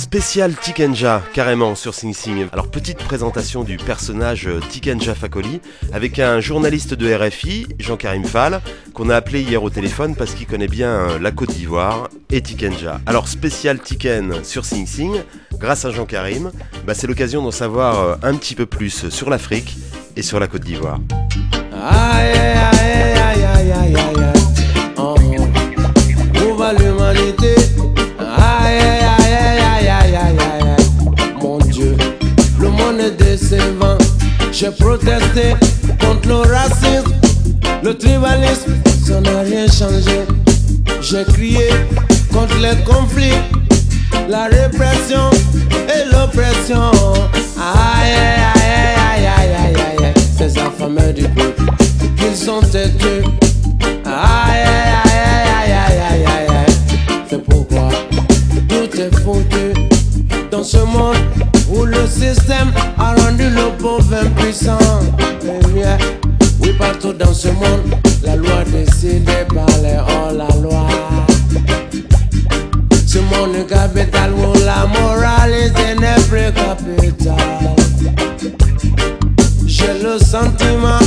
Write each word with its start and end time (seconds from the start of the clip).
Spécial 0.00 0.54
Tikenja, 0.54 1.22
carrément 1.34 1.74
sur 1.74 1.92
Sing 1.92 2.14
Sing. 2.14 2.46
Alors 2.52 2.68
petite 2.68 2.96
présentation 2.96 3.64
du 3.64 3.76
personnage 3.76 4.46
euh, 4.46 4.58
Tikenja 4.70 5.14
Fakoli 5.14 5.60
avec 5.92 6.18
un 6.18 6.40
journaliste 6.40 6.94
de 6.94 7.14
RFI, 7.14 7.66
Jean-Karim 7.78 8.24
Fall, 8.24 8.62
qu'on 8.94 9.10
a 9.10 9.14
appelé 9.14 9.42
hier 9.42 9.62
au 9.62 9.68
téléphone 9.68 10.16
parce 10.16 10.32
qu'il 10.32 10.46
connaît 10.46 10.68
bien 10.68 10.88
euh, 10.88 11.18
la 11.18 11.32
Côte 11.32 11.50
d'Ivoire 11.50 12.08
et 12.30 12.40
Tikenja. 12.40 12.98
Alors 13.04 13.28
spécial 13.28 13.78
Tiken 13.78 14.42
sur 14.42 14.64
Sing 14.64 14.86
Sing, 14.86 15.12
grâce 15.58 15.84
à 15.84 15.90
Jean-Karim, 15.90 16.50
bah, 16.86 16.94
c'est 16.94 17.06
l'occasion 17.06 17.42
d'en 17.42 17.50
savoir 17.50 18.00
euh, 18.00 18.16
un 18.22 18.34
petit 18.36 18.54
peu 18.54 18.64
plus 18.64 19.10
sur 19.10 19.28
l'Afrique 19.28 19.76
et 20.16 20.22
sur 20.22 20.40
la 20.40 20.48
Côte 20.48 20.62
d'Ivoire. 20.62 20.98
J'ai 34.70 34.84
protesté 34.84 35.54
contre 36.00 36.28
le 36.28 36.34
racisme, 36.36 37.12
le 37.82 37.96
tribalisme, 37.96 38.74
ça 39.04 39.20
n'a 39.20 39.40
rien 39.40 39.66
changé. 39.66 40.20
J'ai 41.00 41.24
crié 41.24 41.70
contre 42.32 42.56
les 42.58 42.76
conflits, 42.84 43.38
la 44.28 44.44
répression 44.44 45.30
et 45.72 46.12
l'oppression. 46.12 46.90
Aïe, 47.58 48.12
aïe, 48.54 48.86
aïe, 49.16 49.26
aïe, 49.26 49.54
aïe, 49.58 50.04
aïe, 50.04 50.14
ces 50.38 50.58
affamés 50.58 51.12
du 51.14 51.24
peuple, 51.24 51.64
qu'ils 52.16 52.36
sont 52.36 52.60
têtus. 52.60 53.24
Aïe, 54.04 54.64
aïe, 55.04 55.10
aïe, 55.64 55.72
aïe, 55.72 56.00
aïe, 56.10 56.24
aïe, 56.26 56.48
aïe, 56.48 56.74
c'est 57.28 57.42
pourquoi 57.42 57.88
tout 58.68 59.00
est 59.00 59.14
foutu 59.20 59.74
dans 60.50 60.62
ce 60.62 60.78
monde 60.78 61.16
où 61.70 61.84
le 61.84 62.06
système 62.06 62.72
a 62.98 63.14
rendu 63.14 63.48
le 63.48 63.76
pauvre 63.78 64.14
impuissant. 64.14 64.78
oui, 66.62 66.72
partout 66.78 67.12
dans 67.12 67.32
ce 67.32 67.48
monde, 67.48 67.94
la 68.24 68.36
loi 68.36 68.64
décidée 68.66 69.46
par 69.54 69.68
les 69.82 69.96
hors-la-loi. 69.96 70.86
Ce 73.06 73.18
monde 73.18 73.66
capital 73.68 74.30
où 74.32 74.52
la 74.64 74.86
moralité 74.86 75.94
n'est 76.00 76.22
plus 76.28 76.52
capitale. 76.52 77.36
J'ai 79.66 79.94
le 80.02 80.18
sentiment 80.18 81.00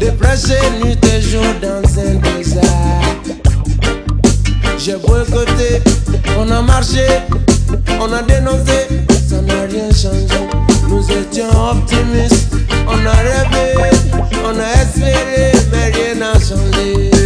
de 0.00 0.10
prêcher 0.10 0.60
nuit 0.82 0.98
et 1.12 1.20
jour 1.20 1.44
dans 1.60 1.82
un 2.00 2.14
désert. 2.36 2.62
J'ai 4.78 4.96
boycotté, 4.96 5.82
on 6.38 6.50
a 6.50 6.62
marché, 6.62 7.06
on 8.00 8.12
a 8.12 8.22
dénoncé, 8.22 8.99
ça 9.40 9.54
n'a 9.54 9.66
rien 9.66 9.90
changé. 9.90 10.26
Nous 10.88 11.04
étions 11.10 11.48
optimistes, 11.70 12.54
on 12.86 13.06
a 13.06 13.12
rêvé, 13.12 13.90
on 14.44 14.58
a 14.58 14.82
espéré, 14.82 15.52
mais 15.70 15.90
rien. 15.90 17.19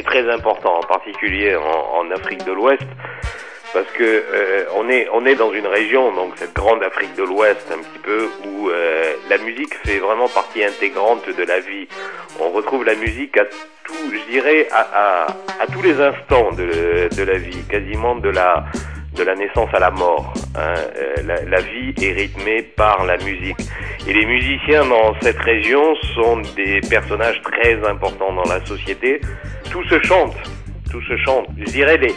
C'est 0.00 0.06
très 0.06 0.30
important, 0.30 0.78
en 0.78 0.82
particulier 0.82 1.54
en, 1.56 1.98
en 1.98 2.10
Afrique 2.10 2.44
de 2.44 2.52
l'Ouest, 2.52 2.86
parce 3.74 3.86
que 3.92 4.02
euh, 4.02 4.64
on 4.74 4.88
est 4.88 5.06
on 5.12 5.26
est 5.26 5.34
dans 5.34 5.52
une 5.52 5.66
région, 5.66 6.10
donc 6.12 6.32
cette 6.36 6.54
grande 6.54 6.82
Afrique 6.82 7.14
de 7.16 7.22
l'Ouest, 7.22 7.70
un 7.70 7.82
petit 7.82 7.98
peu, 7.98 8.28
où 8.46 8.70
euh, 8.70 9.12
la 9.28 9.36
musique 9.38 9.74
fait 9.84 9.98
vraiment 9.98 10.28
partie 10.28 10.64
intégrante 10.64 11.28
de 11.28 11.44
la 11.44 11.60
vie. 11.60 11.86
On 12.40 12.48
retrouve 12.48 12.84
la 12.84 12.94
musique 12.94 13.36
à 13.36 13.44
tout, 13.44 14.10
je 14.10 14.32
dirais, 14.32 14.68
à, 14.72 14.80
à, 14.80 15.26
à 15.60 15.66
tous 15.70 15.82
les 15.82 16.00
instants 16.00 16.50
de, 16.52 17.14
de 17.14 17.22
la 17.22 17.36
vie, 17.36 17.62
quasiment 17.68 18.14
de 18.14 18.30
la 18.30 18.64
de 19.20 19.24
la 19.24 19.34
naissance 19.34 19.68
à 19.74 19.78
la 19.78 19.90
mort. 19.90 20.32
hein. 20.56 20.74
Euh, 20.96 21.44
la, 21.46 21.60
vie 21.60 21.92
est 22.02 22.12
rythmée 22.12 22.62
par 22.62 23.04
la 23.04 23.16
musique. 23.18 23.58
Et 24.08 24.12
les 24.14 24.24
musiciens 24.24 24.84
dans 24.86 25.14
cette 25.20 25.38
région 25.38 25.94
sont 26.14 26.40
des 26.56 26.80
personnages 26.88 27.40
très 27.42 27.74
importants 27.86 28.32
dans 28.32 28.48
la 28.50 28.64
société. 28.64 29.20
Tout 29.70 29.84
se 29.84 30.00
chante, 30.02 30.34
tout 30.90 31.02
se 31.02 31.16
chante. 31.18 31.46
Je 31.58 31.64
dirais 31.64 31.98
les, 31.98 32.14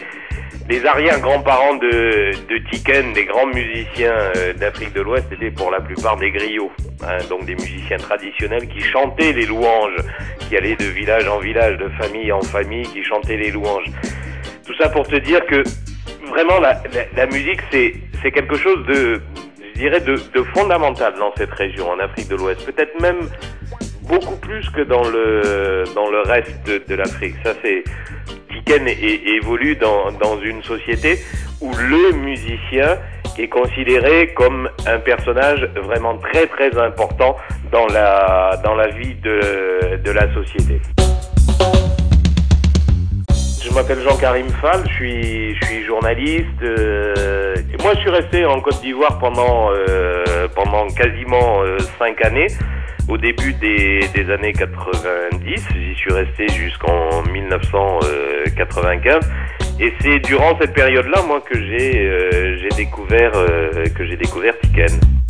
les 0.69 0.85
arrière-grands-parents 0.85 1.75
de, 1.75 2.31
de 2.49 2.57
Tiken, 2.71 3.11
des 3.13 3.25
grands 3.25 3.47
musiciens 3.47 4.17
euh, 4.37 4.53
d'Afrique 4.53 4.93
de 4.93 5.01
l'Ouest, 5.01 5.27
étaient 5.31 5.51
pour 5.51 5.71
la 5.71 5.81
plupart 5.81 6.15
des 6.15 6.31
griots, 6.31 6.71
hein, 7.03 7.17
donc 7.29 7.45
des 7.45 7.55
musiciens 7.55 7.97
traditionnels 7.97 8.67
qui 8.69 8.81
chantaient 8.81 9.33
les 9.33 9.45
louanges, 9.45 9.97
qui 10.39 10.55
allaient 10.55 10.77
de 10.77 10.85
village 10.85 11.27
en 11.27 11.39
village, 11.39 11.77
de 11.77 11.89
famille 12.01 12.31
en 12.31 12.41
famille, 12.41 12.87
qui 12.87 13.03
chantaient 13.03 13.37
les 13.37 13.51
louanges. 13.51 13.91
Tout 14.65 14.73
ça 14.79 14.87
pour 14.87 15.05
te 15.05 15.17
dire 15.17 15.45
que 15.47 15.63
vraiment 16.29 16.59
la, 16.59 16.81
la, 16.93 17.05
la 17.15 17.25
musique 17.27 17.61
c'est 17.71 18.31
quelque 18.31 18.57
chose 18.57 18.85
de 18.87 19.21
je 19.75 19.79
dirais 19.79 19.99
de, 20.01 20.15
de 20.33 20.43
fondamental 20.55 21.13
dans 21.17 21.33
cette 21.35 21.51
région 21.53 21.89
en 21.89 21.99
Afrique 21.99 22.29
de 22.29 22.35
l'Ouest 22.35 22.65
peut-être 22.65 22.99
même 23.01 23.27
beaucoup 24.03 24.35
plus 24.37 24.69
que 24.69 24.81
dans 24.81 25.03
le 25.03 25.83
dans 25.95 26.09
le 26.09 26.21
reste 26.21 26.55
de, 26.67 26.81
de 26.87 26.95
l'Afrique 26.95 27.35
ça 27.43 27.53
c'est 27.63 27.83
Tiken 28.51 28.87
évolue 28.87 29.75
dans 29.75 30.11
dans 30.11 30.39
une 30.41 30.61
société 30.63 31.19
où 31.61 31.71
le 31.75 32.11
musicien 32.17 32.97
est 33.37 33.47
considéré 33.47 34.33
comme 34.35 34.69
un 34.85 34.99
personnage 34.99 35.67
vraiment 35.75 36.17
très 36.17 36.45
très 36.47 36.77
important 36.77 37.35
dans 37.71 37.87
la 37.87 38.61
dans 38.63 38.75
la 38.75 38.87
vie 38.89 39.15
de 39.15 39.97
de 39.97 40.11
la 40.11 40.31
société. 40.33 40.79
Je 43.63 43.73
m'appelle 43.73 44.01
Jean-Karim 44.01 44.49
Fall, 44.49 44.83
je 44.89 44.93
suis, 44.93 45.55
je 45.55 45.65
suis 45.65 45.85
journaliste. 45.85 46.61
Euh, 46.63 47.55
moi, 47.81 47.93
je 47.95 48.01
suis 48.01 48.09
resté 48.09 48.45
en 48.45 48.59
Côte 48.59 48.81
d'Ivoire 48.81 49.17
pendant, 49.19 49.69
euh, 49.71 50.49
pendant 50.53 50.85
quasiment 50.87 51.63
euh, 51.63 51.77
cinq 51.97 52.25
années. 52.25 52.47
Au 53.07 53.17
début 53.17 53.53
des, 53.53 54.01
des 54.13 54.29
années 54.31 54.51
90, 54.51 55.67
j'y 55.75 55.95
suis 55.95 56.11
resté 56.11 56.49
jusqu'en 56.49 57.23
1995. 57.31 59.31
Et 59.79 59.93
c'est 60.01 60.19
durant 60.19 60.59
cette 60.59 60.73
période-là, 60.73 61.21
moi, 61.25 61.41
que 61.41 61.57
j'ai 61.57 62.59
j'ai 62.59 62.69
découvert 62.75 63.31
que 63.95 64.05
j'ai 64.05 64.17
découvert 64.17 64.59
Tiken. 64.59 65.22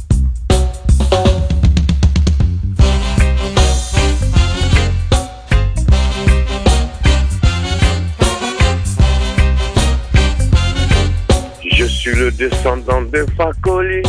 Suis 12.13 12.23
le 12.23 12.31
descendant 12.31 13.01
de 13.01 13.25
Fakoli. 13.37 14.01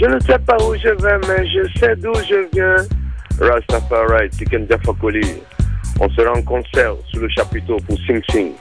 Je 0.00 0.06
ne 0.06 0.18
sais 0.20 0.38
pas 0.38 0.56
où 0.64 0.74
je 0.74 0.88
vais, 0.88 1.18
mais 1.28 1.46
je 1.46 1.78
sais 1.78 1.96
d'où 1.96 2.12
je 2.14 2.48
viens. 2.52 2.76
Rastafari, 3.40 4.30
Tiken 4.30 4.66
Fakoli. 4.84 5.20
On 6.00 6.08
sera 6.10 6.32
en 6.32 6.42
concert 6.42 6.94
sous 7.10 7.20
le 7.20 7.28
chapiteau 7.28 7.76
pour 7.86 7.96
Sing 8.06 8.20
Sing. 8.30 8.52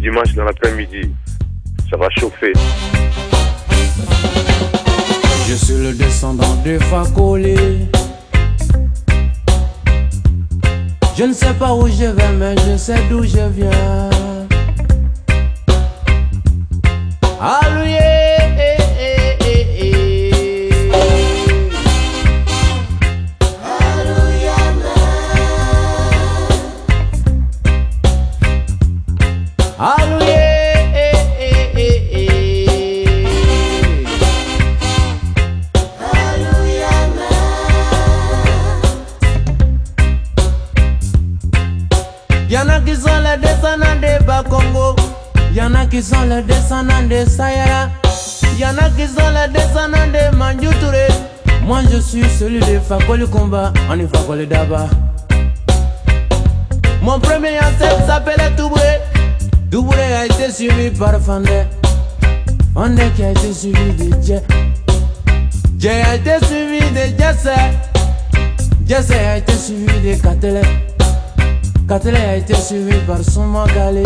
Dimanche 0.00 0.34
dans 0.34 0.44
l'après-midi. 0.44 1.14
Ça 1.90 1.96
va 1.96 2.08
chauffer. 2.10 2.52
Je 5.46 5.54
suis 5.54 5.82
le 5.82 5.92
descendant 5.92 6.54
de 6.64 6.78
Fakoli. 6.78 7.88
Je 11.16 11.24
ne 11.24 11.32
sais 11.32 11.54
pas 11.54 11.72
où 11.74 11.86
je 11.86 12.06
vais, 12.06 12.32
mais 12.38 12.56
je 12.66 12.76
sais 12.76 12.98
d'où 13.08 13.22
je 13.22 13.48
viens. 13.52 14.10
Alléluia. 17.40 18.14
Y'en 18.78 18.83
je 51.94 52.00
suis 52.00 52.28
celui 52.38 52.58
de 52.58 52.80
Fakoli 52.80 53.24
Kumba, 53.28 53.72
on 53.88 53.98
est 53.98 54.16
Fakoli 54.16 54.46
Daba. 54.46 54.88
Mon 57.02 57.20
premier 57.20 57.58
ancêtre 57.58 58.04
s'appelait 58.06 58.50
Toubré. 58.56 59.00
Toubré 59.70 60.02
a 60.14 60.24
été 60.26 60.50
suivi 60.50 60.90
par 60.90 61.20
Fandé. 61.20 61.62
Fandé 62.74 63.04
qui 63.14 63.22
a 63.22 63.30
été 63.30 63.52
suivi 63.52 63.92
de 63.92 64.10
Dje. 64.20 64.40
Dje 65.78 65.88
a 65.88 66.14
été 66.16 66.44
suivi 66.46 66.80
de 66.90 67.16
Jesse. 67.16 67.48
Jesse 68.88 69.10
a 69.12 69.36
été 69.36 69.52
suivi 69.52 69.86
de 69.86 70.20
Katele. 70.20 70.62
Katele 71.88 72.16
a 72.16 72.36
été 72.36 72.54
suivi 72.54 72.96
par 73.06 73.18
Souma 73.22 73.66
Gali. 73.74 74.02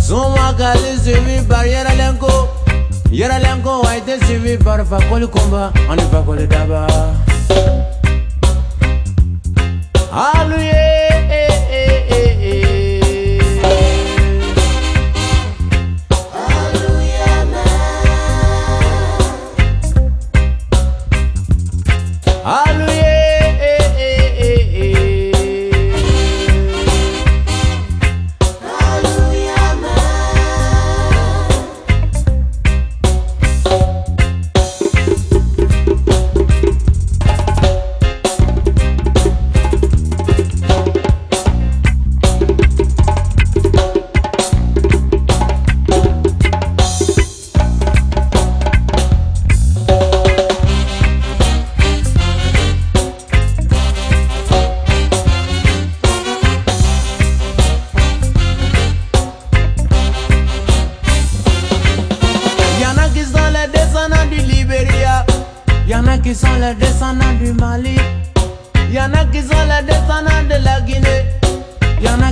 Souma 0.00 0.54
Kali 0.56 0.98
suivi 1.02 1.42
par 1.48 1.66
Yeralenko 1.66 2.59
Yeralenko 3.12 3.82
a 3.86 3.96
été 3.96 4.24
suivi 4.24 4.56
par 4.56 4.86
Fakoli 4.86 5.28
Komba 5.28 5.72
On 5.88 5.94
est 5.96 6.10
Fakoli 6.12 6.46
Daba 6.46 6.86
Alléluia 10.12 10.70
au, 10.72 11.09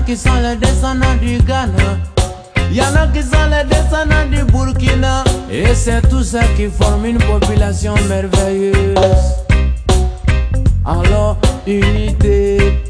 qui 0.09 0.17
sont 0.17 0.41
les 0.41 0.57
descendants 0.57 1.17
du 1.21 1.37
Ghana. 1.37 1.99
Y 2.73 2.81
en 2.81 2.97
a 2.97 3.07
qui 3.09 3.23
sont 3.23 3.47
les 3.51 3.69
descendants 3.69 4.27
du 4.31 4.43
Burkina. 4.51 5.23
Et 5.51 5.75
c'est 5.75 6.01
tout 6.09 6.23
ça 6.23 6.41
qui 6.57 6.69
forme 6.69 7.05
une 7.05 7.19
population 7.19 7.93
merveilleuse. 8.09 8.97
Alors, 10.87 11.37
unité, 11.67 12.81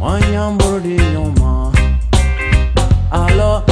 on 0.00 0.18
y 0.18 0.36
Alors, 3.10 3.64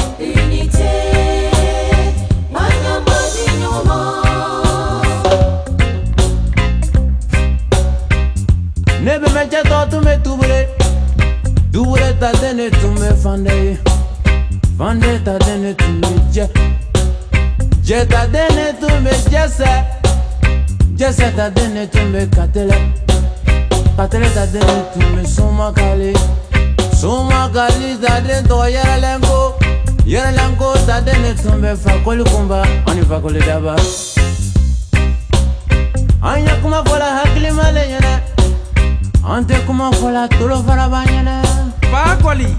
dene 12.41 12.69
tume 12.69 13.13
fande. 13.23 13.77
Fande 14.77 15.21
ta 15.23 15.37
dene 15.37 15.73
tume 15.75 16.07
je. 16.31 16.47
Je 17.83 18.05
ta 18.05 18.25
dene 18.27 18.73
tume 18.79 19.11
jese. 19.31 19.71
Jese 20.95 21.31
ta 21.35 21.49
dene 21.49 21.87
tume 21.87 22.27
katele. 22.35 22.77
Katele 23.97 24.29
ta 24.33 24.45
dene 24.45 24.83
tume 24.93 25.25
suma 25.25 25.71
kali. 25.73 26.13
Suma 26.99 27.49
kali 27.53 27.97
ta 28.01 28.19
dene 28.19 28.47
to 28.47 28.65
yere 28.67 28.97
lengo. 29.01 29.55
Yere 30.05 30.31
lengo 30.31 30.73
ta 30.85 31.01
dene 31.01 31.33
tume 31.35 31.75
fakoli 31.75 32.23
kumba. 32.23 32.63
Oni 32.87 33.01
fakoli 33.01 33.39
daba. 33.39 33.75
Anya 36.21 36.55
kuma 36.61 36.83
fola 36.85 37.05
hakli 37.17 37.51
male 37.51 37.79
yene. 37.89 38.32
Antes 39.25 39.59
como 39.61 39.89
cola 39.91 40.27
tú 40.27 40.47
lo 40.47 40.61
para 40.63 40.87
bañera. 40.87 41.41
Pacuali. 41.91 42.53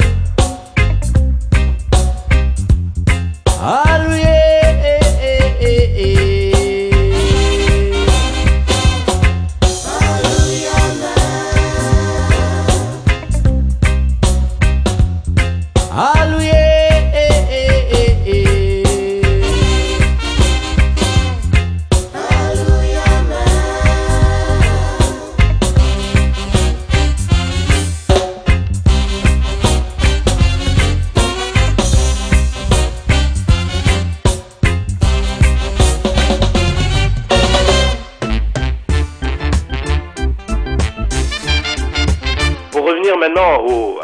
Aluye, 3.61 4.23
eh, 4.23 4.80
eh, 4.83 5.00
eh, 5.21 5.59
eh. 5.61 5.92
eh. 5.97 6.13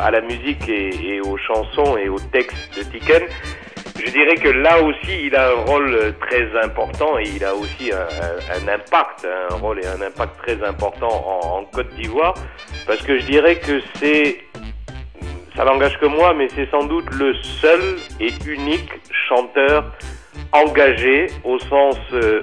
À 0.01 0.11
la 0.11 0.21
musique 0.21 0.69
et, 0.69 1.21
aux 1.21 1.37
chansons 1.37 1.97
et 1.97 2.09
aux 2.09 2.19
textes 2.19 2.77
de 2.77 2.83
Tiken, 2.83 3.23
je 4.05 4.11
dirais 4.11 4.37
que 4.37 4.49
là 4.49 4.83
aussi, 4.83 5.27
il 5.27 5.37
a 5.37 5.51
un 5.51 5.65
rôle 5.67 6.15
très 6.21 6.49
important 6.65 7.19
et 7.19 7.25
il 7.37 7.45
a 7.45 7.55
aussi 7.55 7.93
un, 7.93 8.69
impact, 8.69 9.27
un 9.27 9.55
rôle 9.57 9.81
et 9.81 9.87
un 9.87 10.01
impact 10.01 10.39
très 10.39 10.63
important 10.65 11.09
en, 11.09 11.65
Côte 11.65 11.95
d'Ivoire, 11.95 12.35
parce 12.87 13.03
que 13.03 13.19
je 13.19 13.27
dirais 13.27 13.57
que 13.57 13.81
c'est, 13.97 14.39
ça 15.55 15.65
n'engage 15.65 15.99
que 16.01 16.07
moi, 16.07 16.35
mais 16.35 16.49
c'est 16.55 16.69
sans 16.71 16.85
doute 16.85 17.09
le 17.13 17.35
seul 17.35 17.81
et 18.19 18.31
unique 18.47 18.91
chanteur 19.29 19.85
engagé 20.53 21.27
au 21.45 21.59
sens 21.59 21.97
euh, 22.13 22.43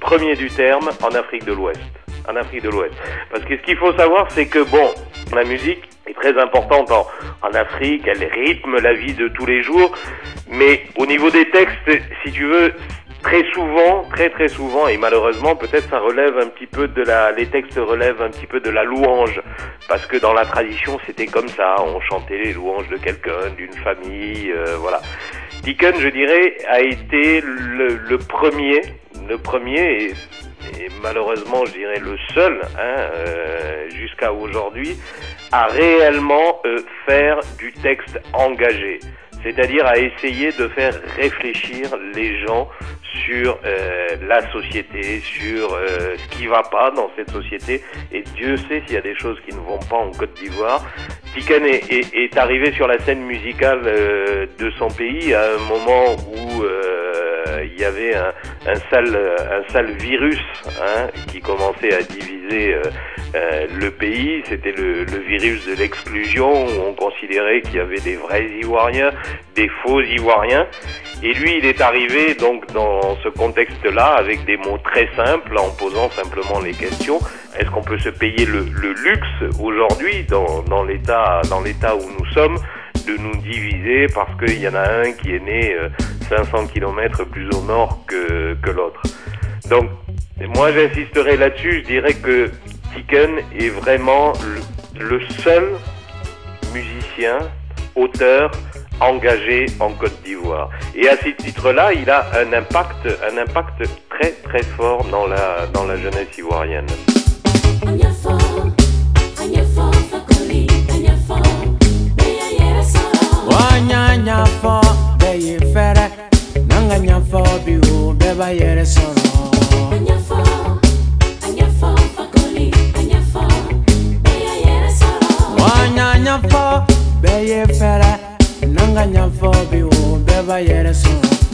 premier 0.00 0.36
du 0.36 0.48
terme 0.50 0.88
en 1.02 1.14
Afrique 1.14 1.44
de 1.44 1.52
l'Ouest. 1.52 1.97
En 2.28 2.36
Afrique 2.36 2.62
de 2.62 2.68
l'Ouest. 2.70 2.94
Parce 3.30 3.44
que 3.44 3.56
ce 3.56 3.62
qu'il 3.62 3.76
faut 3.76 3.92
savoir, 3.94 4.30
c'est 4.30 4.46
que 4.46 4.58
bon, 4.70 4.90
la 5.34 5.44
musique 5.44 5.88
est 6.06 6.14
très 6.14 6.38
importante 6.38 6.90
en, 6.90 7.06
Afrique, 7.54 8.06
elle 8.06 8.22
rythme 8.24 8.76
la 8.76 8.92
vie 8.92 9.14
de 9.14 9.28
tous 9.28 9.46
les 9.46 9.62
jours, 9.62 9.90
mais 10.48 10.82
au 10.96 11.06
niveau 11.06 11.30
des 11.30 11.48
textes, 11.50 11.90
si 12.22 12.30
tu 12.30 12.44
veux, 12.44 12.74
très 13.22 13.42
souvent, 13.52 14.04
très 14.10 14.28
très 14.30 14.48
souvent, 14.48 14.86
et 14.86 14.96
malheureusement 14.98 15.56
peut-être 15.56 15.88
ça 15.88 15.98
relève 15.98 16.38
un 16.38 16.48
petit 16.48 16.66
peu 16.66 16.86
de 16.88 17.02
la, 17.02 17.32
les 17.32 17.46
textes 17.46 17.78
relèvent 17.78 18.20
un 18.22 18.28
petit 18.28 18.46
peu 18.46 18.60
de 18.60 18.70
la 18.70 18.84
louange, 18.84 19.40
parce 19.88 20.06
que 20.06 20.18
dans 20.18 20.34
la 20.34 20.44
tradition 20.44 20.98
c'était 21.06 21.26
comme 21.26 21.48
ça, 21.48 21.76
on 21.80 22.00
chantait 22.02 22.38
les 22.38 22.52
louanges 22.52 22.88
de 22.88 22.96
quelqu'un, 22.96 23.50
d'une 23.56 23.72
famille, 23.72 24.52
euh, 24.52 24.76
voilà. 24.76 25.00
Deacon, 25.62 25.92
je 25.98 26.08
dirais, 26.08 26.56
a 26.68 26.80
été 26.80 27.40
le, 27.42 28.16
premier, 28.18 28.80
le 29.28 29.38
premier 29.38 30.14
et, 30.78 30.88
malheureusement, 31.02 31.64
je 31.66 31.72
dirais 31.72 32.00
le 32.00 32.16
seul, 32.34 32.60
hein, 32.78 32.96
euh, 33.14 33.90
jusqu'à 33.90 34.32
aujourd'hui, 34.32 34.96
à 35.52 35.66
réellement 35.66 36.60
euh, 36.64 36.78
faire 37.06 37.38
du 37.58 37.72
texte 37.72 38.18
engagé 38.32 39.00
c'est-à-dire 39.44 39.86
à 39.86 39.96
essayer 39.96 40.50
de 40.50 40.66
faire 40.66 41.00
réfléchir 41.16 41.96
les 42.12 42.44
gens 42.44 42.68
sur 43.24 43.56
euh, 43.64 44.08
la 44.26 44.50
société, 44.50 45.20
sur 45.20 45.70
ce 45.70 46.28
qui 46.36 46.48
va 46.48 46.64
pas 46.64 46.90
dans 46.90 47.08
cette 47.14 47.30
société. 47.30 47.80
Et 48.10 48.22
Dieu 48.34 48.56
sait 48.56 48.82
s'il 48.84 48.94
y 48.94 48.98
a 48.98 49.00
des 49.00 49.16
choses 49.16 49.38
qui 49.46 49.54
ne 49.54 49.60
vont 49.60 49.78
pas 49.78 49.94
en 49.94 50.10
Côte 50.10 50.34
d'Ivoire. 50.34 50.84
Tiken 51.34 51.64
est, 51.64 51.90
est, 51.90 52.14
est, 52.14 52.36
arrivé 52.36 52.72
sur 52.72 52.86
la 52.86 52.98
scène 53.00 53.22
musicale 53.22 53.82
euh, 53.86 54.46
de 54.58 54.70
son 54.78 54.88
pays 54.88 55.34
à 55.34 55.42
un 55.54 55.68
moment 55.68 56.14
où 56.14 56.62
il 57.64 57.80
y 57.80 57.84
avait 57.84 58.14
un, 58.14 58.32
un, 58.66 58.74
sale, 58.90 59.16
un 59.16 59.72
sale 59.72 59.92
virus 59.92 60.40
hein, 60.80 61.08
qui 61.30 61.40
commençait 61.40 61.94
à 61.94 62.02
diviser 62.02 62.74
le 63.34 63.90
pays. 63.90 64.42
C'était 64.48 64.72
le, 64.72 65.04
le 65.04 65.18
virus 65.18 65.66
de 65.66 65.74
l'exclusion 65.74 66.66
où 66.66 66.88
on 66.88 66.94
considérait 66.94 67.60
qu'il 67.62 67.76
y 67.76 67.80
avait 67.80 68.00
des 68.00 68.16
vrais 68.16 68.44
Ivoiriens, 68.60 69.10
des 69.54 69.68
faux 69.82 70.00
Ivoiriens. 70.00 70.66
Et 71.22 71.32
lui, 71.32 71.58
il 71.58 71.66
est 71.66 71.80
arrivé 71.80 72.34
donc 72.34 72.66
dans 72.72 73.16
ce 73.24 73.28
contexte-là 73.28 74.14
avec 74.14 74.44
des 74.44 74.56
mots 74.56 74.78
très 74.78 75.08
simples, 75.16 75.56
en 75.58 75.70
posant 75.70 76.10
simplement 76.10 76.60
les 76.60 76.72
questions. 76.72 77.18
Est-ce 77.58 77.70
qu'on 77.70 77.82
peut 77.82 77.98
se 77.98 78.08
payer 78.10 78.46
le, 78.46 78.60
le 78.60 78.92
luxe 78.92 79.58
aujourd'hui 79.60 80.24
dans, 80.24 80.62
dans 80.62 80.84
l'état 80.84 81.17
dans 81.48 81.60
l'état 81.60 81.94
où 81.96 82.02
nous 82.18 82.26
sommes 82.32 82.58
de 83.06 83.16
nous 83.16 83.36
diviser 83.36 84.06
parce 84.14 84.30
qu'il 84.38 84.60
y 84.60 84.68
en 84.68 84.74
a 84.74 84.88
un 85.02 85.12
qui 85.12 85.34
est 85.34 85.40
né 85.40 85.74
500 86.28 86.50
euh, 86.52 86.66
km 86.72 87.24
plus 87.24 87.48
au 87.54 87.62
nord 87.62 88.04
que, 88.06 88.54
que 88.62 88.70
l'autre. 88.70 89.00
Donc, 89.68 89.88
moi 90.56 90.72
j'insisterai 90.72 91.36
là-dessus, 91.36 91.82
je 91.82 91.86
dirais 91.86 92.14
que 92.14 92.50
Tiken 92.94 93.30
est 93.58 93.68
vraiment 93.68 94.32
le 94.98 95.20
seul 95.42 95.64
musicien, 96.72 97.38
auteur, 97.94 98.50
engagé 99.00 99.66
en 99.80 99.90
Côte 99.92 100.22
d'Ivoire. 100.24 100.70
Et 100.94 101.08
à 101.08 101.16
ce 101.16 101.28
titre-là, 101.28 101.92
il 101.92 102.08
a 102.10 102.26
un 102.34 102.52
impact, 102.52 103.06
un 103.30 103.38
impact 103.38 103.88
très 104.10 104.32
très 104.32 104.62
fort 104.62 105.04
dans 105.10 105.26
la, 105.26 105.66
dans 105.72 105.84
la 105.84 105.96
jeunesse 105.96 106.36
ivoirienne. 106.36 106.86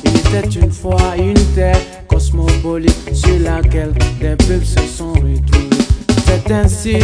Il 0.04 0.16
était 0.16 0.60
une 0.60 0.70
fois 0.70 1.16
une 1.18 1.34
terre 1.54 1.80
cosmopolite 2.08 3.14
sur 3.14 3.38
laquelle 3.40 3.92
des 4.20 4.36
se 4.64 4.80
sont. 4.86 5.14
C'est 6.26 6.50
ainsi 6.52 6.96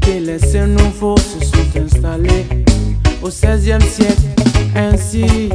que 0.00 0.10
les 0.10 0.66
nouveaux 0.66 1.16
se 1.16 1.44
sont 1.44 1.78
installés 1.84 2.46
au 3.22 3.28
XVIe 3.28 3.80
siècle. 3.80 4.22
Ainsi, 4.74 5.50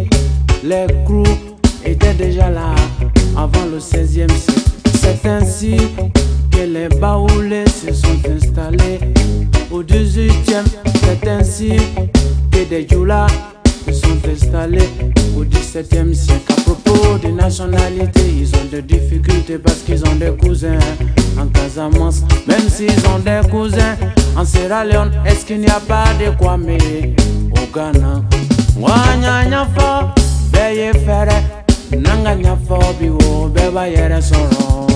les 0.63 0.87
groupes 1.05 1.27
étaient 1.83 2.13
déjà 2.13 2.49
là 2.49 2.75
avant 3.37 3.65
le 3.65 3.77
XVIe 3.77 4.27
siècle. 4.29 4.61
C'est 4.99 5.27
ainsi 5.27 5.77
que 6.51 6.61
les 6.61 6.89
baoulés 6.99 7.65
se 7.67 7.93
sont 7.93 8.19
installés 8.29 8.99
au 9.71 9.83
XVIIIe. 9.83 10.63
C'est 11.03 11.27
ainsi 11.27 11.73
que 12.51 12.63
des 12.69 12.87
djoulas 12.87 13.27
se 13.27 13.54
sont 13.93 14.19
installés 14.29 14.89
au 15.37 15.43
XVIIe 15.43 16.15
siècle. 16.15 16.51
À 16.51 16.61
propos 16.61 17.17
des 17.17 17.31
nationalités, 17.31 18.27
ils 18.39 18.55
ont 18.55 18.65
des 18.71 18.81
difficultés 18.81 19.57
parce 19.57 19.79
qu'ils 19.79 20.03
ont 20.05 20.15
des 20.15 20.31
cousins 20.35 20.79
en 21.39 21.47
Casamance. 21.47 22.21
Même 22.47 22.67
s'ils 22.69 23.05
ont 23.07 23.19
des 23.19 23.41
cousins 23.49 23.95
en 24.37 24.45
Sierra 24.45 24.83
Leone, 24.85 25.11
est-ce 25.25 25.45
qu'il 25.45 25.59
n'y 25.59 25.67
a 25.67 25.79
pas 25.79 26.05
de 26.19 26.35
Kwame 26.37 26.77
au 27.51 27.65
Ghana? 27.73 28.21
Wanya 28.79 29.67
fo, 29.75 30.09
beye 30.51 30.91
fere, 31.05 31.43
nanga 31.91 32.35
nya 32.35 32.57
fo 32.67 32.77
biwo, 32.99 33.47
beba 33.47 33.87
yere 33.87 34.21
soro. 34.21 34.87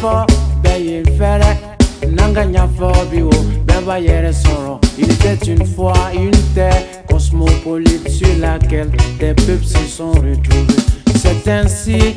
Fo, 0.00 0.14
anya 0.76 1.28
beye 3.88 4.32
fere. 4.32 4.78
Il 4.98 5.10
était 5.10 5.46
une 5.46 5.64
fois 5.64 5.94
une 6.14 6.30
terre 6.54 6.84
cosmopolite 7.08 8.08
sur 8.08 8.38
laquelle 8.38 8.90
des 9.18 9.34
peuples 9.34 9.64
se 9.64 9.78
sont 9.88 10.12
retrouvés. 10.12 10.82
C'est 11.16 11.50
ainsi 11.50 12.14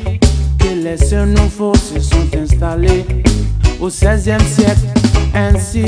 que 0.58 0.68
les 0.68 1.26
nouveaux 1.26 1.74
se 1.74 2.00
sont 2.00 2.28
installés 2.36 3.04
au 3.80 3.88
XVIe 3.88 4.44
siècle. 4.46 4.86
Ainsi, 5.34 5.84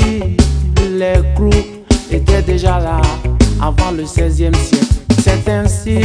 les 0.97 1.21
groupes 1.35 1.93
étaient 2.11 2.41
déjà 2.41 2.79
là 2.79 3.01
avant 3.61 3.91
le 3.91 4.03
XVIe 4.03 4.55
siècle. 4.55 4.85
C'est 5.21 5.49
ainsi 5.49 5.99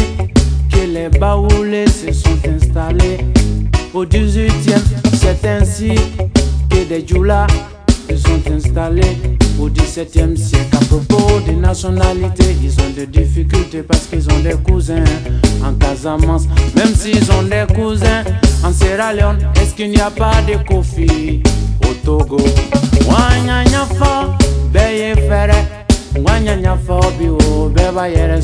que 0.71 0.81
les 0.87 1.09
baoulés 1.09 1.89
se 1.89 2.13
sont 2.13 2.39
installés 2.47 3.19
au 3.95 4.05
XVIIIe. 4.05 4.85
C'est 5.15 5.47
ainsi 5.47 5.95
que 6.69 6.85
des 6.89 7.05
djoulas 7.07 7.47
se 8.11 8.17
sont 8.17 8.53
installés 8.53 9.17
au 9.61 9.69
XVIIe 9.69 10.37
siècle. 10.37 10.77
À 10.77 10.85
propos 10.85 11.41
des 11.47 11.55
nationalités, 11.55 12.57
ils 12.63 12.73
ont 12.81 12.91
des 12.95 13.07
difficultés 13.07 13.83
parce 13.83 14.07
qu'ils 14.07 14.27
ont 14.31 14.41
des 14.41 14.55
cousins 14.65 15.05
en 15.65 15.75
Casamance. 15.75 16.45
Même 16.77 16.95
s'ils 16.95 17.31
ont 17.33 17.43
des 17.43 17.67
cousins 17.75 18.25
en 18.65 18.73
Sierra 18.73 19.13
Leone, 19.13 19.39
est-ce 19.61 19.75
qu'il 19.75 19.91
n'y 19.91 20.01
a 20.01 20.11
pas 20.11 20.43
de 20.43 20.57
Kofi 20.67 21.43
au 21.89 21.95
Togo? 22.05 22.39
Wanyanya 23.09 23.87
fo, 23.99 24.33
beye 24.73 25.15
beba 27.75 28.09
yere. 28.09 28.41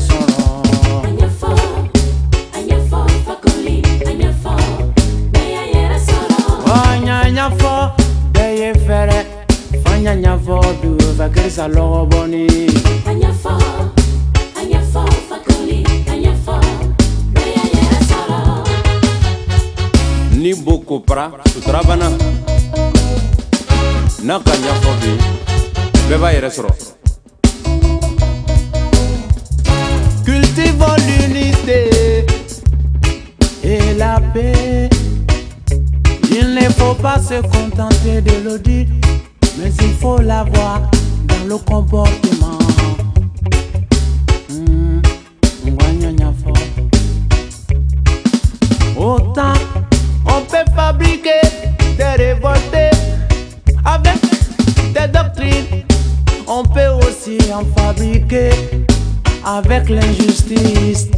Du 11.27 11.33
fakirisa 11.33 11.67
lɔgɔ 11.67 12.01
bɔni 12.11 12.43
a 13.05 13.13
ɲɛfɔ 13.13 13.53
a 14.55 14.61
ɲɛfɔ 14.69 15.01
fakoli 15.29 15.83
a 16.07 16.13
ɲɛfɔ 16.23 16.55
bɛɛ 17.33 17.63
yɛrɛ 17.73 17.99
sɔrɔ 18.09 18.39
ni 20.31 20.53
bo 20.53 20.79
kopra 20.79 21.31
sutura 21.53 21.81
n'a 24.23 24.39
ka 24.39 24.51
ɲɛfɔ 24.51 24.91
be 25.01 25.11
bɛɛ 26.09 26.17
b'a 26.21 26.33
yɛrɛ 26.33 26.49
sɔrɔ 26.49 26.71
Cultivons 30.25 30.97
l'unité 31.07 31.79
et 33.63 33.93
la 33.97 34.19
paix. 34.33 34.89
Il 36.29 36.53
ne 36.53 36.69
faut 36.77 36.95
pas 36.95 37.17
se 37.17 37.39
contenter 37.41 38.21
de 38.21 38.43
le 38.43 38.59
dire, 38.59 38.87
mais 39.57 39.71
il 39.79 39.93
faut 39.93 40.17
l'avoir 40.17 40.81
le 41.47 41.57
comportement. 41.57 42.57
Hmm, 44.49 45.01
Autant 48.97 49.53
on 50.25 50.41
peut 50.41 50.71
fabriquer 50.75 51.41
des 51.97 52.23
révoltés 52.23 52.89
avec 53.85 54.19
des 54.93 55.07
doctrines, 55.07 55.83
on 56.47 56.63
peut 56.63 56.89
aussi 57.07 57.37
en 57.53 57.63
fabriquer 57.79 58.49
avec 59.45 59.89
l'injustice. 59.89 61.16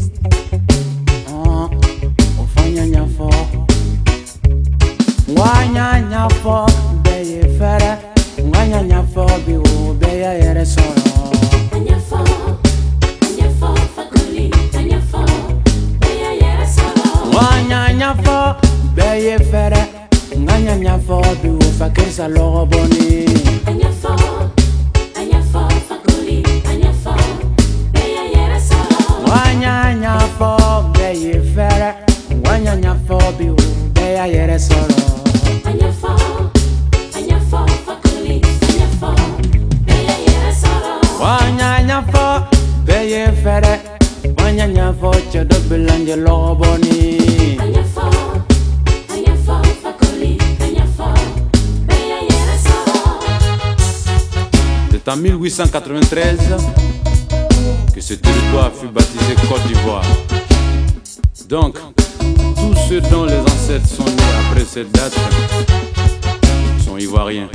Date 65.66 66.84
sont 66.86 66.98
ivoiriens. 66.98 67.50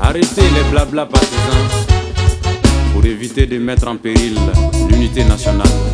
Arrêtez 0.00 0.42
les 0.42 0.70
blabla 0.70 1.06
partisans 1.06 1.86
pour 2.92 3.04
éviter 3.04 3.46
de 3.46 3.58
mettre 3.58 3.88
en 3.88 3.96
péril 3.96 4.34
l'unité 4.88 5.24
nationale. 5.24 5.93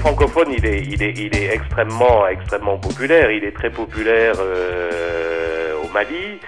Francophone, 0.00 0.52
il 0.56 0.64
est, 0.64 0.80
il 0.80 1.02
est, 1.02 1.14
il 1.16 1.36
est 1.36 1.54
extrêmement, 1.54 2.26
extrêmement 2.26 2.78
populaire. 2.78 3.30
Il 3.30 3.44
est 3.44 3.52
très 3.52 3.70
populaire 3.70 4.34
euh, 4.38 5.74
au 5.82 5.88
Mali. 5.92 6.40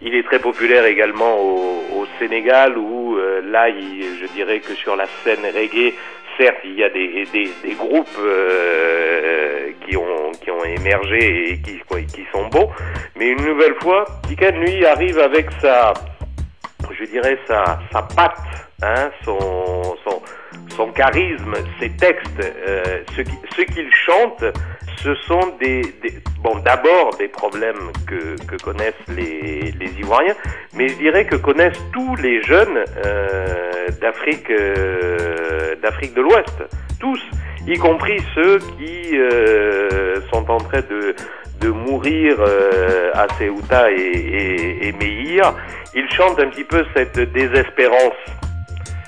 Il 0.00 0.14
est 0.14 0.22
très 0.22 0.38
populaire 0.38 0.84
également 0.84 1.38
au, 1.40 1.82
au 1.96 2.06
Sénégal, 2.18 2.78
où 2.78 3.16
euh, 3.16 3.40
là, 3.50 3.68
il, 3.68 4.04
je 4.20 4.32
dirais 4.32 4.60
que 4.60 4.74
sur 4.74 4.94
la 4.94 5.06
scène 5.24 5.44
reggae, 5.44 5.92
certes, 6.36 6.58
il 6.64 6.74
y 6.74 6.84
a 6.84 6.88
des, 6.88 7.26
des, 7.32 7.50
des 7.64 7.74
groupes 7.74 8.06
euh, 8.20 9.70
qui, 9.84 9.96
ont, 9.96 10.30
qui 10.40 10.50
ont 10.50 10.64
émergé 10.64 11.50
et 11.50 11.58
qui, 11.58 11.80
qui 12.14 12.24
sont 12.32 12.46
beaux, 12.48 12.70
mais 13.16 13.28
une 13.30 13.44
nouvelle 13.44 13.74
fois, 13.82 14.04
Tikan, 14.28 14.52
lui, 14.52 14.86
arrive 14.86 15.18
avec 15.18 15.48
sa, 15.60 15.92
je 16.96 17.04
dirais, 17.06 17.38
sa, 17.48 17.80
sa 17.92 18.02
patte, 18.02 18.38
hein, 18.82 19.10
son, 19.24 19.82
son, 20.04 20.22
son 20.78 20.92
charisme, 20.92 21.54
ses 21.80 21.90
textes, 21.90 22.40
euh, 22.40 23.02
ce 23.16 23.62
qu'il 23.62 23.90
chante, 23.92 24.44
ce 25.02 25.12
sont 25.26 25.56
des, 25.60 25.82
des 26.02 26.14
bon 26.40 26.56
d'abord 26.64 27.16
des 27.18 27.26
problèmes 27.26 27.90
que, 28.06 28.36
que 28.46 28.56
connaissent 28.62 29.08
les, 29.08 29.72
les, 29.80 29.90
Ivoiriens, 29.98 30.36
mais 30.74 30.86
je 30.88 30.94
dirais 30.94 31.24
que 31.24 31.34
connaissent 31.34 31.82
tous 31.92 32.14
les 32.16 32.40
jeunes 32.44 32.78
euh, 33.04 33.88
d'Afrique 34.00 34.48
euh, 34.50 35.74
d'Afrique 35.82 36.14
de 36.14 36.22
l'Ouest, 36.22 36.62
tous, 37.00 37.20
y 37.66 37.76
compris 37.76 38.18
ceux 38.36 38.58
qui 38.78 39.18
euh, 39.18 40.20
sont 40.32 40.48
en 40.48 40.58
train 40.58 40.82
de 40.88 41.14
de 41.60 41.70
mourir 41.70 42.36
euh, 42.38 43.10
à 43.14 43.26
Ceuta 43.36 43.90
et, 43.90 43.96
et, 43.96 44.88
et 44.88 44.92
Meir, 44.92 45.54
ils 45.92 46.08
chantent 46.12 46.38
un 46.38 46.48
petit 46.50 46.62
peu 46.62 46.84
cette 46.94 47.18
désespérance 47.32 48.14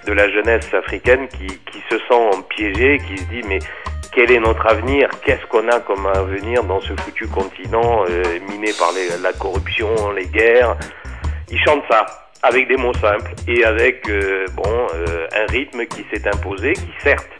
de 0.06 0.12
la 0.12 0.30
jeunesse 0.30 0.72
africaine 0.74 1.28
qui, 1.28 1.46
qui 1.46 1.78
se 1.90 1.98
sent 1.98 2.44
piégée, 2.48 2.98
qui 3.06 3.18
se 3.18 3.24
dit 3.24 3.42
mais 3.48 3.58
quel 4.12 4.32
est 4.32 4.40
notre 4.40 4.66
avenir? 4.66 5.08
Qu'est-ce 5.24 5.46
qu'on 5.46 5.68
a 5.68 5.80
comme 5.80 6.06
avenir 6.06 6.64
dans 6.64 6.80
ce 6.80 6.92
foutu 6.96 7.28
continent 7.28 8.04
euh, 8.08 8.22
miné 8.48 8.72
par 8.78 8.90
la 9.22 9.32
corruption, 9.32 9.88
les 10.12 10.26
guerres? 10.26 10.76
Ils 11.50 11.60
chantent 11.64 11.84
ça 11.88 12.06
avec 12.42 12.68
des 12.68 12.76
mots 12.76 12.94
simples 12.94 13.32
et 13.46 13.64
avec 13.64 14.08
euh, 14.08 14.46
bon 14.54 14.86
euh, 14.94 15.26
un 15.36 15.46
rythme 15.52 15.86
qui 15.86 16.04
s'est 16.12 16.26
imposé, 16.26 16.72
qui 16.72 16.90
certes 17.02 17.30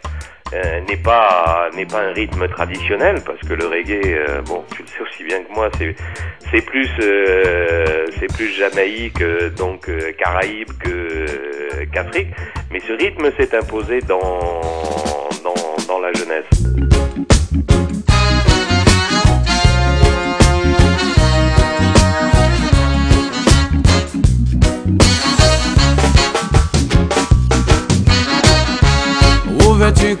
euh, 0.53 0.81
n'est 0.81 0.97
pas 0.97 1.69
n'est 1.75 1.85
pas 1.85 2.01
un 2.01 2.11
rythme 2.11 2.47
traditionnel 2.47 3.21
parce 3.25 3.39
que 3.39 3.53
le 3.53 3.67
reggae 3.67 4.01
euh, 4.05 4.41
bon 4.41 4.63
tu 4.75 4.81
le 4.81 4.87
sais 4.87 5.01
aussi 5.01 5.23
bien 5.23 5.41
que 5.43 5.53
moi 5.53 5.69
c'est 5.77 5.95
c'est 6.51 6.61
plus 6.61 6.89
euh, 7.01 8.05
c'est 8.19 8.31
plus 8.33 8.49
Jamaïque 8.49 9.23
donc 9.57 9.89
Caraïbes 10.17 10.71
que 10.79 11.85
qu'Afrique 11.93 12.29
mais 12.69 12.81
ce 12.81 12.93
rythme 12.93 13.31
s'est 13.37 13.55
imposé 13.55 14.01
dans 14.01 14.19
dans 15.43 15.53
dans 15.87 15.99
la 15.99 16.11
jeunesse. 16.13 16.60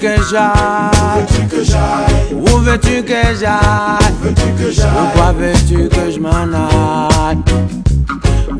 Où 0.01 0.07
veux-tu 0.07 1.47
que 1.47 1.63
j'aille? 1.63 2.33
Où 2.33 2.57
veux-tu 2.57 3.03
que 3.03 3.37
j'aille? 3.39 4.93
Pourquoi 4.95 5.31
veux-tu 5.31 5.89
que 5.89 6.11
je 6.11 6.19
m'en 6.19 6.31
aille? 6.31 7.37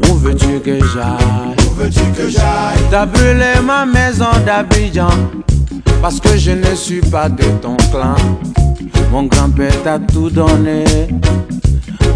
Où 0.08 0.14
veux-tu 0.18 0.60
que 0.60 0.80
j'aille? 0.94 1.56
T'as 2.92 3.08
brûlé 3.08 3.60
ma 3.64 3.88
maison 3.88 4.30
d'Abidjan 4.46 5.10
Parce 6.00 6.20
que 6.20 6.38
je 6.38 6.52
ne 6.52 6.76
suis 6.76 7.02
pas 7.02 7.28
de 7.28 7.46
ton 7.60 7.76
clan. 7.92 8.16
Mon 9.12 9.24
grand-père 9.24 9.82
t'a 9.84 9.98
tout 9.98 10.30
donné 10.30 10.84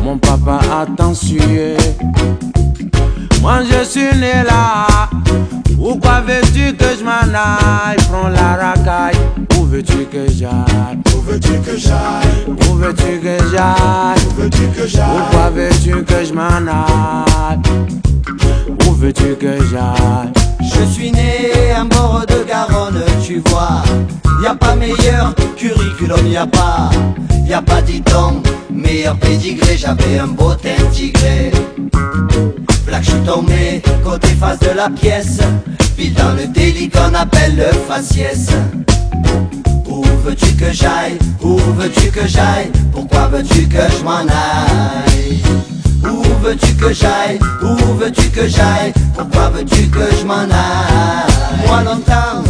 Mon 0.03 0.19
papa 0.19 0.59
a 0.71 0.85
tant 0.95 1.15
sué 1.15 1.75
Moi 3.45 3.59
je 3.61 3.83
suis 3.83 4.19
né 4.19 4.41
là. 4.43 5.07
Pourquoi 5.77 6.21
veux-tu 6.21 6.73
que 6.73 6.85
je 6.97 7.03
m'en 7.03 7.11
aille? 7.11 7.95
Prends 8.09 8.29
la 8.29 8.55
racaille. 8.55 9.15
Où 9.59 9.65
veux-tu 9.65 10.05
que 10.05 10.27
j'aille? 10.31 10.97
Où 11.15 11.21
veux-tu 11.21 11.59
que 11.59 11.77
j'aille? 11.77 12.47
Où 12.47 12.73
veux-tu 12.73 13.19
que 13.19 13.37
j'aille? 13.51 14.25
Où 14.25 14.41
veux-tu 14.41 14.67
que 14.75 14.87
j'aille? 14.87 15.05
Pourquoi 15.15 15.51
veux-tu 15.51 16.03
que 16.03 16.25
je 16.25 16.33
m'en 16.33 16.41
aille? 16.43 18.14
Où 18.87 18.91
veux-tu 18.93 19.35
que 19.35 19.57
j'aille 19.69 20.31
Je 20.61 20.85
suis 20.85 21.11
né 21.11 21.71
à 21.75 21.83
bord 21.83 22.25
de 22.27 22.43
Garonne, 22.47 23.03
tu 23.25 23.41
vois. 23.47 23.83
Y 24.41 24.47
a 24.47 24.55
pas 24.55 24.75
meilleur 24.75 25.33
curriculum, 25.55 26.27
y 26.27 26.37
a 26.37 26.45
pas 26.45 26.89
Y 27.47 27.53
a 27.53 27.61
pas 27.61 27.81
dit-on 27.81 28.41
meilleur 28.71 29.17
pédigré 29.17 29.77
J'avais 29.77 30.19
un 30.19 30.27
beau 30.27 30.53
teint 30.53 30.83
tigré 30.91 31.51
Là 32.89 33.01
je 33.01 33.11
suis 33.11 33.19
tombé 33.21 33.81
côté 34.03 34.27
face 34.29 34.59
de 34.59 34.69
la 34.75 34.89
pièce. 34.89 35.39
Pile 35.97 36.13
dans 36.13 36.33
le 36.33 36.47
délit 36.47 36.89
qu'on 36.89 37.13
appelle 37.13 37.55
le 37.55 37.71
faciès. 37.87 38.49
Où 39.87 40.03
veux-tu 40.23 40.53
que 40.55 40.71
j'aille 40.71 41.17
Où 41.41 41.57
veux-tu 41.57 42.11
que 42.11 42.27
j'aille 42.27 42.71
Pourquoi 42.91 43.27
veux-tu 43.27 43.67
que 43.67 43.81
je 43.97 44.03
m'en 44.03 44.19
aille? 44.19 45.74
Où 46.09 46.23
veux-tu 46.43 46.73
que 46.75 46.93
j'aille? 46.93 47.39
Où 47.61 47.75
veux-tu 47.95 48.29
que 48.29 48.47
j'aille? 48.47 48.93
Pourquoi 49.15 49.49
veux-tu 49.49 49.87
que 49.87 50.15
je 50.19 50.25
m'en 50.25 50.43
aille? 50.43 51.67
Moi 51.67 51.83
longtemps 51.83 52.43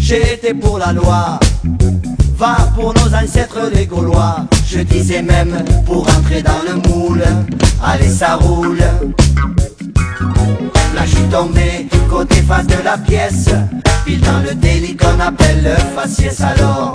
j'ai 0.00 0.34
été 0.34 0.54
pour 0.54 0.78
la 0.78 0.92
loi. 0.92 1.38
Va 2.38 2.56
pour 2.74 2.94
nos 2.94 3.14
ancêtres 3.14 3.70
les 3.74 3.84
Gaulois. 3.84 4.46
Je 4.66 4.78
disais 4.80 5.22
même 5.22 5.62
pour 5.84 6.08
entrer 6.08 6.40
dans 6.40 6.62
le 6.66 6.76
moule, 6.88 7.24
allez 7.84 8.08
ça 8.08 8.36
roule. 8.36 8.82
Je 11.04 11.16
suis 11.16 11.28
tombé 11.30 11.88
côté 12.10 12.36
face 12.42 12.66
de 12.66 12.82
la 12.84 12.98
pièce, 12.98 13.48
pile 14.04 14.20
dans 14.20 14.40
le 14.40 14.54
délit 14.54 14.96
qu'on 14.96 15.18
appelle 15.20 15.62
le 15.62 15.76
faciès 15.94 16.40
alors. 16.40 16.92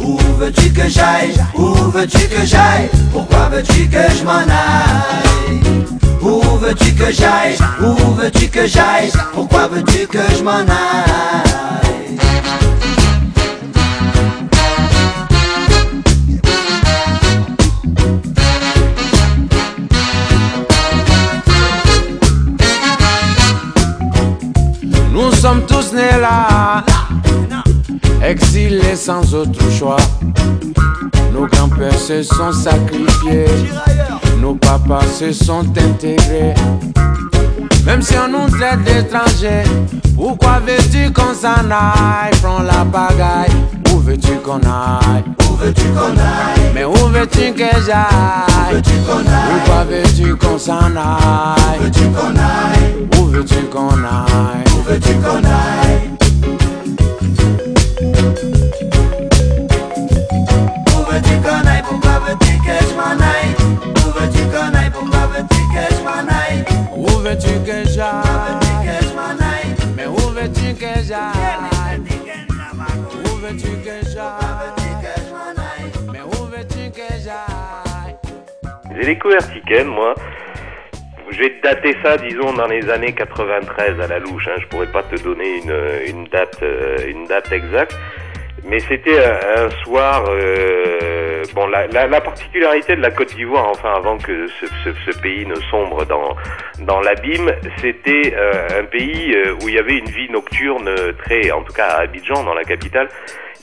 Où 0.00 0.18
veux-tu 0.38 0.70
que 0.70 0.88
j'aille? 0.88 1.34
Où 1.56 1.72
veux-tu 1.90 2.28
que 2.28 2.44
j'aille? 2.44 2.88
Pourquoi 3.12 3.48
veux-tu 3.50 3.88
que 3.88 3.98
je 4.18 4.24
m'en 4.24 4.32
aille? 4.32 5.60
Où 6.20 6.40
veux-tu 6.58 6.92
que 6.94 7.10
j'aille? 7.12 7.56
Où 7.80 8.14
veux-tu 8.14 8.48
que 8.48 8.66
j'aille? 8.66 9.10
Pourquoi 9.34 9.68
veux-tu 9.68 10.06
que 10.06 10.18
je 10.36 10.42
m'en 10.42 10.58
aille? 10.58 11.85
Sommes 25.36 25.62
tous 25.66 25.92
nés 25.92 26.18
là, 26.20 26.82
exilés 28.22 28.96
sans 28.96 29.34
autre 29.34 29.60
choix. 29.70 29.96
Nos 31.32 31.46
grands-pères 31.46 31.98
se 31.98 32.22
sont 32.22 32.52
sacrifiés, 32.52 33.46
nos 34.40 34.54
papas 34.54 35.06
se 35.18 35.32
sont 35.32 35.66
intégrés. 35.78 36.54
Même 37.84 38.02
si 38.02 38.14
on 38.16 38.28
nous 38.28 38.48
traite 38.48 38.82
d'étrangers, 38.84 39.64
pourquoi 40.16 40.60
veux-tu 40.66 41.12
qu'on 41.12 41.34
s'en 41.34 41.70
aille? 41.70 42.32
Prends 42.42 42.62
la 42.62 42.84
pagaille, 42.84 43.54
où 43.85 43.85
veux-tu 44.06 44.36
qu'on 44.36 44.60
aille? 44.60 45.24
Où 45.50 45.56
veux-tu 45.56 45.88
qu'on 45.88 46.16
aille? 46.16 46.72
Mais 46.74 46.84
où 46.84 46.94
veux-tu 46.94 47.52
que 47.52 47.64
j'aille? 47.84 48.72
veux-tu 48.72 48.92
qu'on 49.00 49.18
aille? 49.18 49.50
Pourquoi 49.50 49.84
veux-tu 49.84 50.36
qu'on 50.36 50.58
s'en 50.58 50.94
aille? 50.96 51.80
Où 51.80 51.82
veux-tu 51.82 52.04
qu'on 52.10 52.36
aille? 52.36 53.18
Où 53.18 53.24
veux-tu 53.26 53.64
qu'on 53.64 53.88
aille? 53.88 54.64
Où 54.76 54.82
veux-tu 54.88 55.14
qu'on 55.14 55.42
aille? 55.44 56.10
Où 60.94 61.00
veux-tu 61.10 61.34
qu'on 61.42 61.66
aille? 61.66 61.82
Pourquoi 61.88 62.20
veux-tu 62.28 62.52
que 62.58 62.76
je 62.88 62.94
m'en 62.94 63.18
aille? 63.32 63.52
Où 64.06 64.20
veux-tu 64.20 64.42
qu'on 64.52 64.78
aille? 64.78 64.90
Pourquoi 64.92 65.22
veux-tu 65.34 65.60
que 65.74 65.84
je 65.90 66.00
m'en 66.04 66.22
aille? 66.30 66.64
Où 66.96 67.08
veux-tu 67.18 67.54
que 67.66 67.88
j'aille? 67.90 68.86
Mais 69.96 70.06
où 70.06 70.30
veux-tu 70.30 70.74
que 70.74 71.02
j'aille? 71.04 71.75
Découvert 79.04 79.52
Tiken, 79.52 79.86
moi. 79.86 80.14
Je 81.30 81.38
vais 81.38 81.54
dater 81.62 81.96
ça, 82.02 82.16
disons, 82.16 82.52
dans 82.52 82.66
les 82.66 82.88
années 82.88 83.12
93 83.12 84.00
à 84.00 84.06
la 84.06 84.18
louche. 84.18 84.48
Hein. 84.48 84.56
Je 84.60 84.66
pourrais 84.66 84.86
pas 84.86 85.02
te 85.02 85.16
donner 85.22 85.58
une, 85.62 85.70
euh, 85.70 86.06
une 87.08 87.24
date 87.26 87.52
exacte. 87.52 87.96
Mais 88.64 88.80
c'était 88.80 89.24
un, 89.24 89.66
un 89.66 89.70
soir. 89.84 90.24
euh, 90.28 91.44
bon, 91.54 91.66
la, 91.68 91.86
la, 91.88 92.06
la 92.06 92.20
particularité 92.20 92.96
de 92.96 93.00
la 93.00 93.10
Côte 93.10 93.34
d'Ivoire, 93.34 93.68
enfin, 93.68 93.94
avant 93.96 94.18
que 94.18 94.46
ce, 94.48 95.18
pays 95.20 95.46
ne 95.46 95.54
sombre 95.70 96.04
dans 96.04 97.00
l'abîme, 97.00 97.50
c'était 97.80 98.34
euh, 98.36 98.80
un 98.80 98.84
pays 98.84 99.34
euh, 99.34 99.54
où 99.62 99.68
il 99.68 99.74
y 99.74 99.78
avait 99.78 99.98
une 99.98 100.08
vie 100.08 100.30
nocturne 100.30 100.90
très, 101.24 101.50
en 101.50 101.62
tout 101.62 101.72
cas 101.72 101.86
à 101.86 102.00
Abidjan, 102.02 102.44
dans 102.44 102.54
la 102.54 102.64
capitale, 102.64 103.08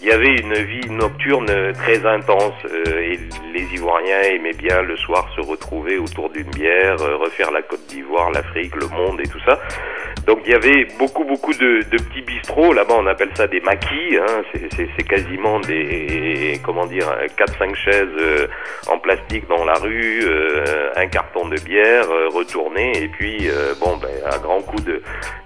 il 0.04 0.10
y 0.10 0.12
avait 0.12 0.36
une 0.36 0.54
vie 0.54 0.90
nocturne 0.90 1.48
très 1.74 2.06
intense 2.06 2.54
euh, 2.66 3.00
et 3.00 3.20
les 3.54 3.64
Ivoiriens 3.74 4.22
aimaient 4.22 4.52
bien 4.54 4.82
le 4.82 4.98
soir 4.98 5.28
se 5.36 5.42
retrouver 5.42 5.98
autour 5.98 6.30
d'une 6.30 6.50
bière, 6.50 7.02
euh, 7.02 7.16
refaire 7.16 7.52
la 7.52 7.62
Côte 7.62 7.86
d'Ivoire, 7.88 8.30
l'Afrique, 8.32 8.76
le 8.76 8.88
monde 8.90 9.22
et 9.22 9.28
tout 9.28 9.40
ça. 9.46 9.58
Donc 10.28 10.40
il 10.46 10.52
y 10.52 10.56
avait 10.56 10.88
beaucoup 11.00 11.24
beaucoup 11.24 11.54
de, 11.54 11.80
de 11.90 11.98
petits 11.98 12.22
bistrots, 12.22 12.74
là-bas 12.74 12.96
on 12.98 13.08
appelle 13.08 13.32
ça 13.36 13.48
des 13.48 13.60
maquis, 13.62 14.18
hein. 14.18 14.44
c'est- 14.54 15.04
quasiment 15.08 15.60
des, 15.60 16.60
comment 16.64 16.86
dire, 16.86 17.06
4-5 17.38 17.76
chaises 17.76 18.08
euh, 18.18 18.48
en 18.88 18.98
plastique 19.00 19.48
dans 19.50 19.64
la 19.66 19.74
rue, 19.74 20.22
euh, 20.24 20.92
un 20.96 21.08
carton 21.08 21.48
de 21.50 21.58
bière 21.60 22.10
euh, 22.10 22.30
retourné 22.30 22.92
et 23.04 23.08
puis 23.10 23.50
euh, 23.50 23.74
bon 23.80 23.98
ben 23.98 24.10
à 24.32 24.38
grands 24.40 24.62
coups 24.62 24.84
de, 24.86 25.02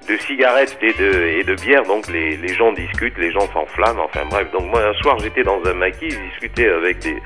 de 0.07 0.17
cigarettes 0.17 0.77
et 0.81 0.93
de, 0.93 1.39
et 1.39 1.43
de 1.43 1.55
bière, 1.55 1.83
donc 1.83 2.07
les, 2.07 2.37
les 2.37 2.53
gens 2.53 2.71
discutent, 2.71 3.17
les 3.17 3.31
gens 3.31 3.47
s'enflamment, 3.51 4.03
enfin 4.05 4.21
bref. 4.29 4.46
Donc 4.53 4.69
moi 4.71 4.81
un 4.87 4.93
soir 4.95 5.17
j'étais 5.19 5.43
dans 5.43 5.61
un 5.65 5.73
maquis, 5.73 6.09
je 6.11 6.19
discutais 6.31 6.69
avec 6.69 6.99
des, 6.99 7.17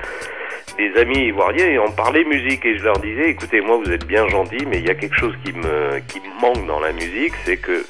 des 0.78 1.00
amis 1.00 1.26
ivoiriens 1.28 1.66
et 1.66 1.78
on 1.78 1.90
parlait 1.92 2.24
musique 2.24 2.64
et 2.64 2.78
je 2.78 2.84
leur 2.84 2.98
disais, 2.98 3.28
écoutez 3.30 3.60
moi 3.60 3.78
vous 3.82 3.90
êtes 3.92 4.06
bien 4.06 4.26
gentils, 4.28 4.64
mais 4.66 4.78
il 4.78 4.86
y 4.86 4.90
a 4.90 4.94
quelque 4.94 5.16
chose 5.18 5.34
qui 5.44 5.52
me, 5.52 5.98
qui 6.08 6.20
manque 6.40 6.66
dans 6.66 6.80
la 6.80 6.92
musique, 6.92 7.34
c'est 7.44 7.56
que 7.58 7.84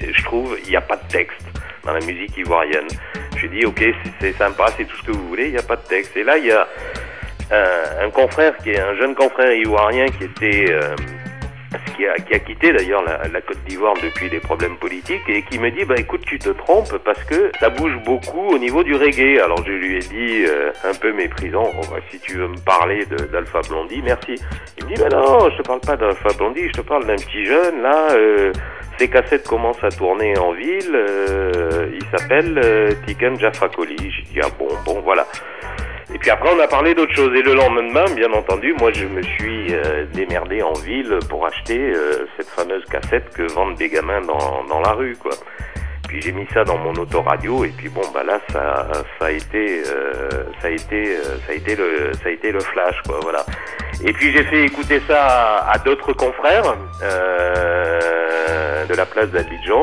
je 0.00 0.24
trouve 0.24 0.58
il 0.64 0.70
n'y 0.70 0.76
a 0.76 0.80
pas 0.80 0.96
de 0.96 1.08
texte 1.08 1.46
dans 1.84 1.92
la 1.92 2.00
musique 2.00 2.36
ivoirienne. 2.36 2.88
Je 3.36 3.46
dis 3.46 3.64
ok 3.64 3.82
c'est- 4.20 4.32
sympa, 4.36 4.66
c'est 4.76 4.84
tout 4.84 4.96
ce 4.96 5.02
que 5.04 5.12
vous 5.12 5.28
voulez, 5.28 5.46
il 5.46 5.52
n'y 5.52 5.58
a 5.58 5.62
pas 5.62 5.76
de 5.76 5.86
texte. 5.86 6.16
Et 6.16 6.24
là 6.24 6.36
il 6.38 6.46
y 6.46 6.52
a 6.52 6.66
un, 7.50 8.06
un 8.06 8.10
confrère 8.10 8.56
qui 8.58 8.70
est 8.70 8.80
un 8.80 8.94
jeune 8.96 9.14
confrère 9.14 9.52
ivoirien 9.52 10.06
qui 10.08 10.24
était 10.24 10.66
euh, 10.70 10.94
qui 11.96 12.06
a, 12.06 12.14
qui 12.14 12.34
a 12.34 12.38
quitté 12.38 12.72
d'ailleurs 12.72 13.02
la, 13.04 13.28
la 13.28 13.40
Côte 13.40 13.58
d'Ivoire 13.66 13.94
depuis 14.02 14.28
des 14.30 14.40
problèmes 14.40 14.76
politiques 14.76 15.28
et 15.28 15.42
qui 15.42 15.58
me 15.58 15.70
dit 15.70 15.84
bah 15.84 15.96
écoute 15.98 16.22
tu 16.26 16.38
te 16.38 16.48
trompes 16.50 16.96
parce 17.04 17.22
que 17.24 17.50
ça 17.60 17.68
bouge 17.70 17.96
beaucoup 18.04 18.48
au 18.48 18.58
niveau 18.58 18.82
du 18.82 18.94
reggae. 18.94 19.38
Alors 19.42 19.62
je 19.66 19.72
lui 19.72 19.96
ai 19.96 20.00
dit 20.00 20.44
euh, 20.46 20.70
un 20.84 20.94
peu 20.94 21.12
méprisant 21.12 21.70
Oh, 21.78 21.84
bah, 21.90 21.98
si 22.10 22.18
tu 22.20 22.36
veux 22.36 22.48
me 22.48 22.58
parler 22.64 23.04
d'Alpha 23.32 23.60
Blondie 23.68 24.00
merci. 24.02 24.34
Il 24.78 24.84
me 24.86 24.94
dit 24.94 25.02
mais 25.02 25.08
non 25.10 25.50
je 25.50 25.56
te 25.60 25.66
parle 25.66 25.80
pas 25.80 25.96
d'Alpha 25.96 26.30
Blondie 26.38 26.68
je 26.68 26.80
te 26.80 26.86
parle 26.86 27.06
d'un 27.06 27.16
petit 27.16 27.44
jeune 27.44 27.82
là. 27.82 28.08
Euh, 28.12 28.52
ses 28.98 29.08
cassettes 29.08 29.46
commencent 29.46 29.84
à 29.84 29.90
tourner 29.90 30.36
en 30.38 30.52
ville. 30.52 30.90
euh, 30.92 31.88
il 31.92 32.04
s'appelle 32.18 32.60
euh, 32.64 32.90
Tiken 33.06 33.38
Jafakoli. 33.38 33.96
J'ai 33.98 34.22
dit 34.22 34.40
ah 34.42 34.48
bon 34.58 34.68
bon 34.84 35.00
voilà. 35.02 35.26
Et 36.14 36.18
puis 36.18 36.30
après, 36.30 36.48
on 36.54 36.58
a 36.60 36.66
parlé 36.66 36.94
d'autre 36.94 37.14
chose. 37.14 37.30
Et 37.36 37.42
le 37.42 37.54
lendemain, 37.54 38.04
bien 38.16 38.32
entendu, 38.32 38.74
moi, 38.78 38.90
je 38.92 39.04
me 39.04 39.22
suis 39.22 39.74
euh, 39.74 40.06
démerdé 40.14 40.62
en 40.62 40.72
ville 40.72 41.18
pour 41.28 41.46
acheter 41.46 41.78
euh, 41.78 42.26
cette 42.36 42.48
fameuse 42.48 42.84
cassette 42.86 43.28
que 43.34 43.42
vendent 43.52 43.76
des 43.76 43.88
gamins 43.90 44.22
dans, 44.22 44.64
dans 44.64 44.80
la 44.80 44.92
rue, 44.92 45.16
quoi. 45.16 45.32
Puis 46.08 46.22
j'ai 46.22 46.32
mis 46.32 46.46
ça 46.54 46.64
dans 46.64 46.78
mon 46.78 46.94
autoradio 46.94 47.66
et 47.66 47.68
puis 47.68 47.90
bon 47.90 48.00
bah 48.14 48.22
là 48.24 48.40
ça 48.50 48.88
ça 49.18 49.26
a 49.26 49.30
été 49.30 49.82
euh, 49.86 50.44
ça 50.58 50.68
a 50.68 50.70
été 50.70 51.16
euh, 51.18 51.34
ça 51.46 51.52
a 51.52 51.54
été 51.54 51.76
le 51.76 52.12
ça 52.14 52.30
a 52.30 52.32
été 52.32 52.50
le 52.50 52.60
flash 52.60 52.96
quoi 53.06 53.18
voilà. 53.20 53.44
Et 54.02 54.14
puis 54.14 54.32
j'ai 54.32 54.42
fait 54.44 54.64
écouter 54.64 55.02
ça 55.06 55.22
à, 55.22 55.72
à 55.72 55.78
d'autres 55.78 56.14
confrères 56.14 56.76
euh, 57.02 58.86
de 58.86 58.94
la 58.94 59.04
place 59.04 59.28
d'Abidjan 59.28 59.82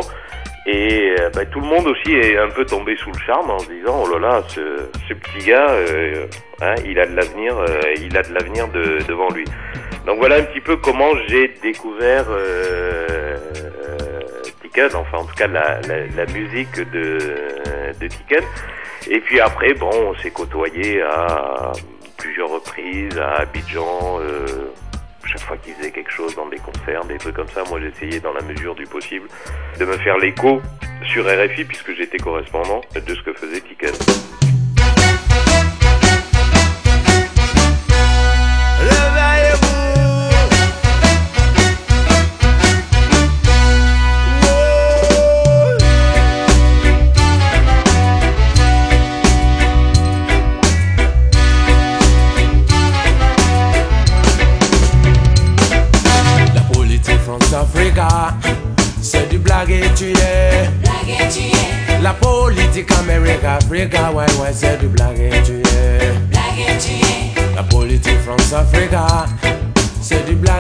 et 0.65 1.15
euh, 1.19 1.29
bah, 1.33 1.45
tout 1.45 1.59
le 1.59 1.67
monde 1.67 1.87
aussi 1.87 2.13
est 2.13 2.37
un 2.37 2.49
peu 2.49 2.65
tombé 2.65 2.95
sous 2.97 3.11
le 3.11 3.19
charme 3.25 3.51
en 3.51 3.59
se 3.59 3.69
disant 3.69 4.03
oh 4.03 4.17
là 4.17 4.19
là 4.19 4.43
ce, 4.47 4.89
ce 5.07 5.13
petit 5.13 5.45
gars 5.47 5.69
euh, 5.69 6.25
hein, 6.61 6.75
il 6.85 6.99
a 6.99 7.05
de 7.05 7.15
l'avenir 7.15 7.57
euh, 7.57 7.79
il 8.01 8.17
a 8.17 8.23
de 8.23 8.33
l'avenir 8.33 8.67
de- 8.69 8.99
devant 9.07 9.29
lui. 9.29 9.45
Donc 10.05 10.17
voilà 10.19 10.35
un 10.37 10.43
petit 10.43 10.61
peu 10.61 10.77
comment 10.77 11.11
j'ai 11.27 11.53
découvert 11.61 12.25
euh, 12.29 13.37
enfin 14.93 15.19
en 15.19 15.23
tout 15.25 15.35
cas 15.35 15.47
la, 15.47 15.79
la, 15.87 16.05
la 16.15 16.25
musique 16.33 16.75
de, 16.91 17.17
de 17.99 18.07
Tiken. 18.07 18.43
Et 19.09 19.19
puis 19.21 19.39
après, 19.39 19.73
bon, 19.73 19.89
on 19.93 20.15
s'est 20.15 20.31
côtoyé 20.31 21.01
à 21.01 21.71
plusieurs 22.17 22.49
reprises, 22.49 23.17
à 23.17 23.41
Abidjan, 23.41 24.19
euh, 24.19 24.45
chaque 25.27 25.41
fois 25.41 25.57
qu'il 25.57 25.73
faisait 25.73 25.91
quelque 25.91 26.11
chose 26.11 26.35
dans 26.35 26.47
des 26.47 26.57
concerts, 26.57 27.05
des 27.05 27.17
trucs 27.17 27.35
comme 27.35 27.47
ça, 27.49 27.63
moi 27.69 27.79
j'essayais 27.79 28.19
dans 28.19 28.33
la 28.33 28.41
mesure 28.41 28.75
du 28.75 28.85
possible 28.85 29.27
de 29.79 29.85
me 29.85 29.97
faire 29.97 30.17
l'écho 30.17 30.61
sur 31.03 31.25
RFI 31.25 31.63
puisque 31.65 31.95
j'étais 31.95 32.17
correspondant 32.17 32.81
de 32.93 33.13
ce 33.13 33.21
que 33.21 33.33
faisait 33.33 33.61
Tiken. 33.61 33.93
La 38.89 39.24
c'est 59.75 60.05
du 60.05 60.13
blague 60.13 61.09
et 61.09 61.29
tu 61.29 61.41
es. 61.41 62.01
La 62.01 62.13
politique 62.13 62.91
Amérique-Africa, 62.91 64.11
ouais, 64.11 64.25
ouais, 64.39 64.53
c'est 64.53 64.79
du 64.79 64.87
blague 64.87 65.19
et 65.19 65.43
tu 65.43 65.53
es. 65.53 66.13
La 67.55 67.63
politique 67.63 68.19
France-Africa, 68.25 69.25
c'est 70.01 70.25
du 70.25 70.35
blague 70.35 70.54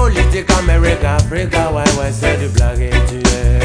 politique 0.00 0.50
Amérique, 0.58 1.04
Africa, 1.04 1.70
ouais, 1.72 1.82
ouais, 1.98 2.10
c'est 2.10 2.38
du 2.38 2.48
blague 2.48 2.80
et 2.80 2.90
tu 3.06 3.16
es. 3.16 3.60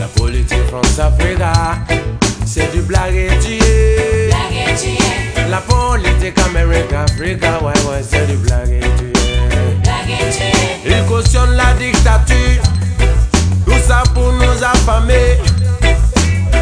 La 0.00 0.06
politique 0.16 0.66
France-Africa, 0.68 1.52
c'est 2.44 2.72
du 2.72 2.80
blague 2.82 3.14
et 3.14 3.28
tu 3.40 3.64
es. 3.64 4.30
La 5.48 5.58
politique 5.58 6.38
Amérique, 6.46 6.92
Africa, 6.92 7.60
ouais, 7.62 7.72
ouais, 7.88 8.02
c'est 8.02 8.26
du 8.26 8.36
blague 8.38 8.72
et 8.72 8.80
tu 8.98 9.06
es. 9.06 9.12
Ils 10.84 11.04
cautionnent 11.06 11.56
la 11.56 11.74
dictature, 11.74 12.62
tout 13.64 13.82
ça 13.86 14.02
pour 14.14 14.32
nous 14.32 14.64
affamer. 14.64 15.38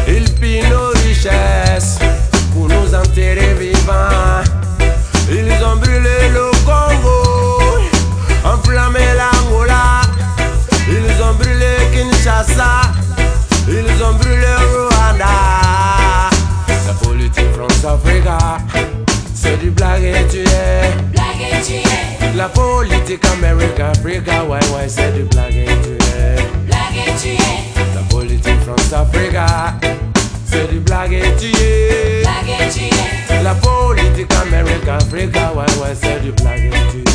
Ils 0.07 0.31
pillent 0.35 0.69
nos 0.69 0.89
richesses 1.07 1.70
C'est 19.33 19.57
du 19.57 19.71
blague 19.71 20.03
et 20.03 20.27
tu 20.29 20.39
es. 20.39 20.91
La 22.35 22.47
politique 22.49 23.25
Amérique-Africa, 23.25 24.43
ouais, 24.43 24.59
ouais, 24.73 24.87
c'est 24.87 25.11
du 25.13 25.23
blague 25.23 25.55
et 25.55 25.65
tu 25.65 25.93
es. 26.15 26.35
La 27.95 28.01
politique 28.09 28.59
France-Africa, 28.65 29.45
c'est 30.45 30.69
du 30.71 30.79
blague 30.79 31.13
et 31.13 31.35
tu 31.39 31.47
es. 31.47 32.23
La 33.43 33.55
politique 33.55 34.31
Amérique-Africa, 34.45 35.51
ouais, 35.55 35.65
ouais, 35.81 35.95
c'est 35.99 36.21
du 36.21 36.31
blague 36.31 36.65
et 36.65 36.91
tu 36.91 36.99
es. 36.99 37.10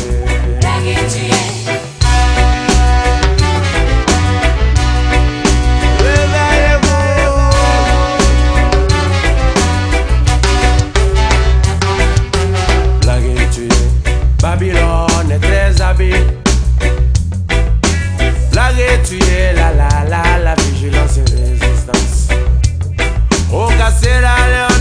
O 23.97 23.99
ka 23.99 24.03
Sierra 24.03 24.76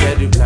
Amérique-Africa, 0.00 0.40
ouais 0.40 0.43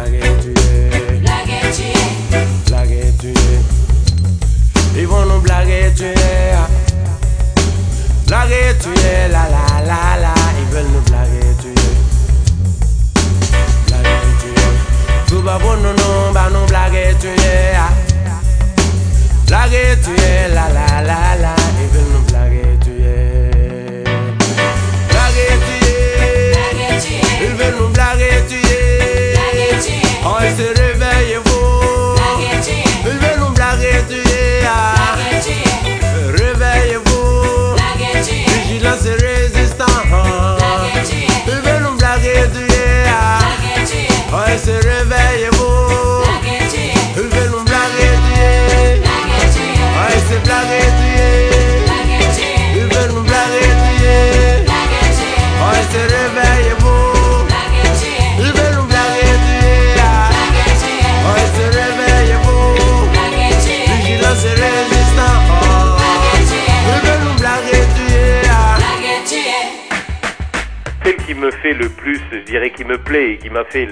qui 73.40 73.49
m'a 73.51 73.64
fait, 73.64 73.88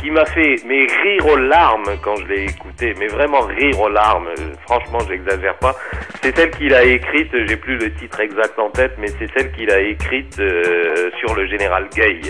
qui 0.00 0.10
m'a 0.10 0.24
fait, 0.26 0.56
mais 0.66 0.86
rire 1.02 1.26
aux 1.26 1.36
larmes 1.36 1.96
quand 2.02 2.16
je 2.16 2.26
l'ai 2.26 2.44
écouté, 2.44 2.94
mais 2.98 3.06
vraiment 3.06 3.40
rire 3.40 3.80
aux 3.80 3.88
larmes. 3.88 4.28
euh, 4.38 4.52
Franchement, 4.66 4.98
j'exagère 5.08 5.56
pas. 5.56 5.74
C'est 6.22 6.36
celle 6.36 6.50
qu'il 6.50 6.74
a 6.74 6.84
écrite. 6.84 7.30
J'ai 7.46 7.56
plus 7.56 7.76
le 7.78 7.92
titre 7.94 8.20
exact 8.20 8.58
en 8.58 8.68
tête, 8.70 8.92
mais 8.98 9.08
c'est 9.18 9.30
celle 9.36 9.50
qu'il 9.52 9.70
a 9.70 9.80
écrite 9.80 10.38
euh, 10.38 11.10
sur 11.18 11.34
le 11.34 11.46
général 11.46 11.88
Gay. 11.94 12.20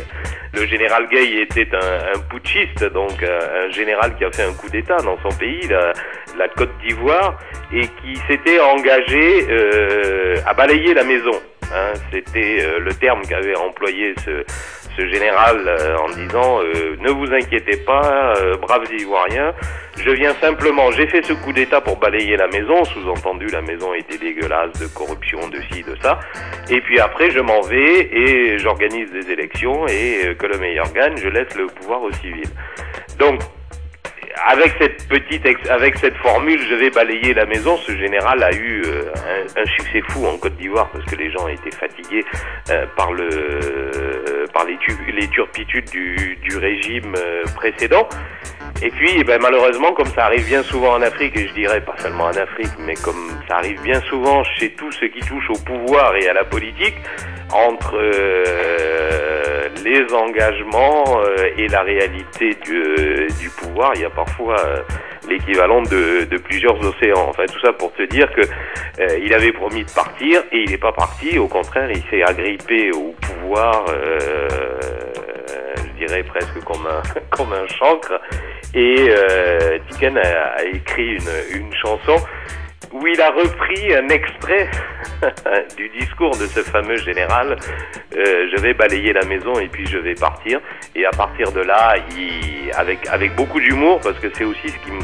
Le 0.54 0.66
général 0.66 1.08
Gay 1.08 1.42
était 1.42 1.68
un, 1.74 2.18
putschiste, 2.30 2.84
donc 2.92 3.22
un, 3.22 3.66
un 3.66 3.70
général 3.70 4.16
qui 4.16 4.24
a 4.24 4.30
fait 4.30 4.44
un 4.44 4.52
coup 4.54 4.68
d'État 4.70 4.96
dans 4.98 5.18
son 5.22 5.36
pays, 5.36 5.68
la, 5.68 6.48
Côte 6.56 6.70
d'Ivoire, 6.86 7.36
et 7.72 7.82
qui 7.82 8.16
s'était 8.28 8.60
engagé 8.60 9.44
euh, 9.50 10.36
à 10.46 10.54
balayer 10.54 10.94
la 10.94 11.04
maison. 11.04 11.32
Hein, 11.74 11.92
C'était 12.10 12.60
euh, 12.62 12.78
le 12.80 12.94
terme 12.94 13.20
qu'avait 13.28 13.54
employé 13.56 14.14
ce, 14.24 14.42
général 15.06 15.66
euh, 15.66 15.96
en 15.96 16.08
disant 16.08 16.60
euh, 16.62 16.96
ne 17.00 17.10
vous 17.10 17.32
inquiétez 17.32 17.76
pas, 17.78 18.34
euh, 18.36 18.56
braves 18.56 18.84
Ivoiriens, 18.98 19.54
je 19.98 20.10
viens 20.10 20.34
simplement, 20.34 20.90
j'ai 20.90 21.06
fait 21.06 21.24
ce 21.24 21.32
coup 21.32 21.52
d'État 21.52 21.80
pour 21.80 21.98
balayer 21.98 22.36
la 22.36 22.48
maison, 22.48 22.84
sous-entendu 22.84 23.46
la 23.46 23.62
maison 23.62 23.94
était 23.94 24.18
dégueulasse 24.18 24.72
de 24.80 24.86
corruption, 24.86 25.48
de 25.48 25.60
ci, 25.72 25.82
de 25.82 25.96
ça, 26.02 26.18
et 26.70 26.80
puis 26.80 26.98
après 27.00 27.30
je 27.30 27.40
m'en 27.40 27.60
vais 27.60 28.08
et 28.12 28.58
j'organise 28.58 29.10
des 29.12 29.30
élections 29.30 29.86
et 29.86 30.34
que 30.38 30.46
le 30.46 30.58
meilleur 30.58 30.92
gagne, 30.92 31.16
je 31.16 31.28
laisse 31.28 31.54
le 31.56 31.66
pouvoir 31.66 32.02
aux 32.02 32.12
civils. 32.12 32.50
Donc 33.18 33.40
avec 34.46 34.74
cette 34.80 35.08
petite, 35.08 35.46
avec 35.68 35.98
cette 35.98 36.16
formule, 36.16 36.60
je 36.68 36.74
vais 36.74 36.90
balayer 36.90 37.34
la 37.34 37.46
maison. 37.46 37.76
Ce 37.78 37.96
général 37.96 38.42
a 38.42 38.52
eu 38.52 38.82
euh, 38.86 39.02
un, 39.56 39.62
un 39.62 39.64
succès 39.66 40.02
fou 40.08 40.26
en 40.26 40.36
Côte 40.38 40.56
d'Ivoire 40.56 40.88
parce 40.90 41.04
que 41.04 41.16
les 41.16 41.30
gens 41.30 41.48
étaient 41.48 41.74
fatigués 41.74 42.24
euh, 42.70 42.86
par 42.96 43.12
le, 43.12 43.28
euh, 43.28 44.46
par 44.52 44.64
les, 44.64 44.78
les 45.12 45.28
turpitudes 45.28 45.90
du, 45.90 46.36
du 46.42 46.56
régime 46.56 47.14
précédent. 47.56 48.08
Et 48.80 48.90
puis, 48.90 49.10
eh 49.18 49.24
ben, 49.24 49.40
malheureusement, 49.42 49.92
comme 49.92 50.06
ça 50.06 50.26
arrive 50.26 50.46
bien 50.46 50.62
souvent 50.62 50.92
en 50.94 51.02
Afrique, 51.02 51.36
et 51.36 51.48
je 51.48 51.54
dirais 51.54 51.80
pas 51.80 51.96
seulement 51.98 52.24
en 52.26 52.36
Afrique, 52.36 52.70
mais 52.78 52.94
comme 52.94 53.28
ça 53.48 53.56
arrive 53.56 53.82
bien 53.82 54.00
souvent 54.02 54.44
chez 54.44 54.70
tous 54.74 54.92
ceux 54.92 55.08
qui 55.08 55.20
touchent 55.20 55.50
au 55.50 55.58
pouvoir 55.64 56.14
et 56.14 56.28
à 56.28 56.32
la 56.32 56.44
politique, 56.44 56.94
entre 57.52 57.94
euh, 57.96 59.68
les 59.84 60.14
engagements 60.14 61.04
euh, 61.20 61.50
et 61.56 61.68
la 61.68 61.82
réalité 61.82 62.56
du, 62.64 62.76
euh, 62.76 63.28
du 63.40 63.48
pouvoir, 63.50 63.92
il 63.94 64.02
y 64.02 64.04
a 64.04 64.10
parfois 64.10 64.58
euh, 64.58 64.82
l'équivalent 65.28 65.82
de, 65.82 66.24
de 66.24 66.36
plusieurs 66.38 66.78
océans. 66.78 67.26
Enfin, 67.28 67.44
tout 67.46 67.60
ça 67.60 67.72
pour 67.72 67.92
te 67.94 68.02
dire 68.02 68.30
que 68.32 68.40
euh, 68.42 69.18
il 69.22 69.32
avait 69.32 69.52
promis 69.52 69.84
de 69.84 69.90
partir 69.90 70.42
et 70.52 70.62
il 70.62 70.70
n'est 70.70 70.78
pas 70.78 70.92
parti. 70.92 71.38
Au 71.38 71.48
contraire, 71.48 71.90
il 71.90 72.02
s'est 72.10 72.22
agrippé 72.22 72.90
au 72.92 73.14
pouvoir 73.20 73.38
voir, 73.48 73.86
euh, 73.88 74.48
je 75.76 76.06
dirais 76.06 76.22
presque 76.22 76.62
comme 76.64 76.86
un, 76.86 77.02
comme 77.30 77.52
un 77.52 77.66
chancre. 77.66 78.20
Et 78.74 79.08
Tiken 79.88 80.18
a, 80.18 80.58
a 80.58 80.64
écrit 80.64 81.14
une, 81.14 81.60
une 81.60 81.72
chanson 81.74 82.16
où 82.92 83.06
il 83.06 83.20
a 83.20 83.30
repris 83.30 83.94
un 83.94 84.08
extrait 84.08 84.70
du 85.76 85.88
discours 85.90 86.36
de 86.36 86.46
ce 86.46 86.60
fameux 86.60 86.96
général. 86.96 87.56
Euh, 88.16 88.48
je 88.50 88.60
vais 88.60 88.74
balayer 88.74 89.12
la 89.12 89.24
maison 89.24 89.58
et 89.60 89.68
puis 89.68 89.86
je 89.86 89.98
vais 89.98 90.14
partir. 90.14 90.60
Et 90.94 91.04
à 91.04 91.10
partir 91.10 91.52
de 91.52 91.60
là, 91.60 91.96
il, 92.16 92.70
avec, 92.76 93.06
avec 93.08 93.34
beaucoup 93.34 93.60
d'humour, 93.60 94.00
parce 94.02 94.18
que 94.18 94.28
c'est 94.34 94.44
aussi 94.44 94.68
ce 94.68 94.78
qui 94.78 94.92
me, 94.92 95.00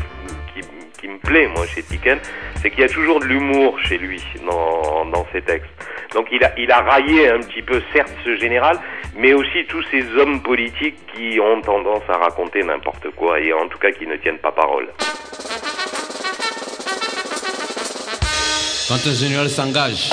qui, 1.00 1.08
me 1.08 1.18
plaît, 1.18 1.46
moi, 1.48 1.66
chez 1.66 1.82
Tiken, 1.82 2.18
c'est 2.56 2.70
qu'il 2.70 2.80
y 2.80 2.84
a 2.84 2.88
toujours 2.88 3.20
de 3.20 3.26
l'humour 3.26 3.78
chez 3.80 3.98
lui 3.98 4.24
dans, 4.48 5.04
dans 5.04 5.26
ses 5.32 5.42
textes. 5.42 5.68
Donc 6.14 6.28
il 6.32 6.42
a, 6.42 6.52
il 6.58 6.70
a 6.70 6.80
raillé 6.80 7.28
un 7.28 7.40
petit 7.40 7.60
peu, 7.60 7.82
certes, 7.92 8.12
ce 8.24 8.36
général, 8.36 8.78
mais 9.16 9.34
aussi 9.34 9.66
tous 9.68 9.82
ces 9.90 10.02
hommes 10.16 10.40
politiques 10.42 10.96
qui 11.14 11.38
ont 11.40 11.60
tendance 11.60 12.02
à 12.08 12.16
raconter 12.16 12.62
n'importe 12.62 13.10
quoi 13.16 13.38
et 13.38 13.52
en 13.52 13.68
tout 13.68 13.78
cas 13.78 13.90
qui 13.90 14.06
ne 14.06 14.16
tiennent 14.16 14.38
pas 14.38 14.52
parole. 14.52 14.88
Quand 18.86 18.98
un 19.06 19.14
général 19.14 19.48
s'engage, 19.48 20.10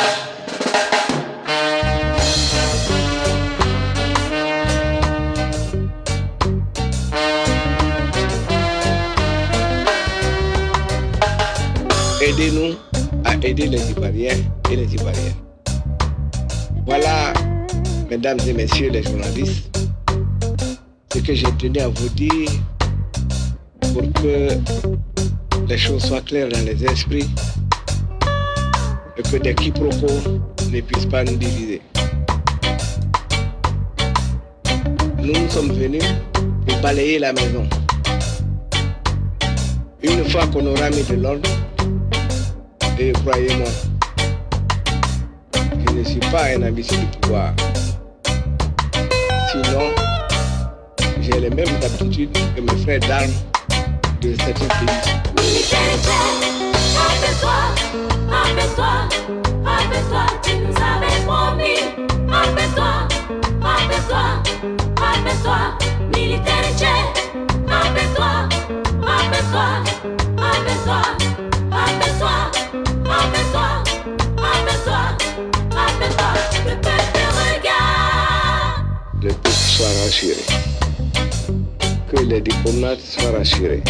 Aidez-nous 12.21 12.75
à 13.25 13.35
aider 13.45 13.67
les 13.67 13.91
Ivoiriens 13.91 14.37
et 14.71 14.75
les 14.77 14.93
Ivoiriennes. 14.93 15.33
Voilà, 16.85 17.33
mesdames 18.09 18.39
et 18.47 18.53
messieurs 18.53 18.89
les 18.89 19.03
journalistes, 19.03 19.77
ce 21.13 21.19
que 21.19 21.33
j'ai 21.33 21.51
tenu 21.57 21.79
à 21.79 21.89
vous 21.89 22.09
dire 22.09 22.49
pour 23.93 24.03
que 24.13 24.47
les 25.67 25.77
choses 25.77 26.03
soient 26.03 26.21
claires 26.21 26.47
dans 26.47 26.63
les 26.65 26.85
esprits 26.85 27.27
et 29.21 29.29
que 29.29 29.37
des 29.37 29.53
quiproquos 29.55 30.41
ne 30.71 30.81
puissent 30.81 31.05
pas 31.05 31.23
nous 31.23 31.35
diviser. 31.35 31.81
Nous 35.19 35.49
sommes 35.49 35.71
venus 35.73 36.03
pour 36.67 36.77
balayer 36.79 37.19
la 37.19 37.33
maison. 37.33 37.67
Une 40.01 40.25
fois 40.29 40.47
qu'on 40.47 40.65
aura 40.65 40.89
mis 40.89 41.03
de 41.03 41.15
l'ordre, 41.15 41.49
et 42.99 43.11
croyez-moi, 43.11 43.67
je 45.53 45.93
ne 45.93 46.03
suis 46.03 46.19
pas 46.31 46.45
un 46.55 46.67
ambitieux 46.67 46.97
du 46.97 47.05
pouvoir. 47.19 47.53
Sinon, 49.51 49.91
j'ai 51.21 51.39
les 51.39 51.49
mêmes 51.49 51.75
aptitudes 51.83 52.35
que 52.55 52.61
mes 52.61 52.77
frères 52.81 52.99
d'armes 53.01 53.31
de 54.21 54.35
certains 54.35 54.67
pays. 54.67 55.11
Rappelle-toi, 58.51 58.93
rappelle-toi, 59.63 60.25
tu 60.43 60.51
nous 60.57 60.75
avais 60.75 61.25
promis. 61.25 61.79
Militaire. 66.13 67.13
Rappelle-toi, 67.67 68.49
rappelle-toi, 69.01 69.67
rappelle-toi, 70.35 71.01
rappelle-toi, 71.71 72.35
rappelle-toi, 73.05 73.67
rappelle-toi, 74.35 75.01
rappelle-toi, 75.71 76.31
le 76.65 76.75
peuple 76.81 77.23
regarde. 77.39 79.23
Le 79.23 79.29
peuple 79.29 79.49
soit 79.49 79.93
rassuré. 80.03 80.43
Que 82.11 82.17
les 82.19 82.41
diplomates 82.41 82.99
soient 82.99 83.31
rassurés. 83.31 83.83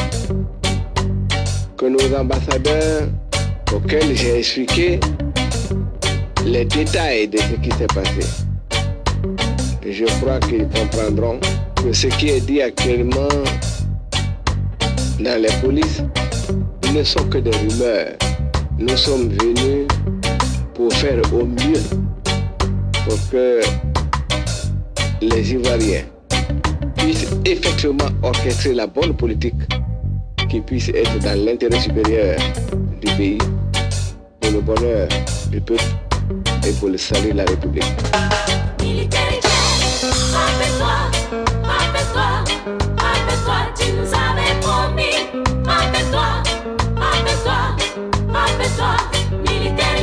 Que 1.78 1.86
nos 1.88 2.16
ambassadeurs, 2.16 3.08
auxquels 3.74 4.16
j'ai 4.16 4.40
expliqué 4.40 5.00
les 6.46 6.66
détails 6.66 7.28
de 7.28 7.38
ce 7.38 7.54
qui 7.62 7.72
s'est 7.78 7.88
passé, 7.88 8.28
je 9.88 10.06
crois 10.22 10.40
qu'ils 10.40 10.68
comprendront 10.70 11.40
que 11.84 11.94
ce 11.94 12.08
qui 12.08 12.30
est 12.30 12.42
dit 12.42 12.62
actuellement 12.62 13.28
dans 15.20 15.42
les 15.42 15.52
polices 15.62 16.02
ne 16.94 17.04
sont 17.04 17.24
que 17.26 17.38
des 17.38 17.52
rumeurs. 17.52 18.14
Nous 18.78 18.98
sommes 18.98 19.30
venus 19.30 19.88
pour 20.74 20.92
faire 20.94 21.22
au 21.34 21.46
mieux 21.46 21.82
pour 23.06 23.18
que 23.32 23.62
les 25.22 25.54
Ivoiriens 25.54 26.04
puissent 26.98 27.28
effectivement 27.46 28.10
orchestrer 28.24 28.74
la 28.74 28.88
bonne 28.88 29.16
politique 29.16 29.54
qui 30.50 30.60
puisse 30.62 30.90
être 30.90 31.20
dans 31.20 31.46
l'intérêt 31.46 31.80
supérieur 31.80 32.38
du 33.02 33.16
pays, 33.16 33.38
pour 34.42 34.52
le 34.52 34.62
bonheur 34.62 35.08
du 35.50 35.62
peuple 35.62 35.84
et 36.68 36.72
pour 36.74 36.90
le 36.90 36.98
salut 36.98 37.32
de 37.32 37.38
la 37.38 37.46
République. 37.46 37.84
Militaire 38.82 39.40
tu 43.80 43.92
nous 43.94 44.14
avais 44.14 44.60
promis. 44.62 45.02
Militaire 49.48 50.02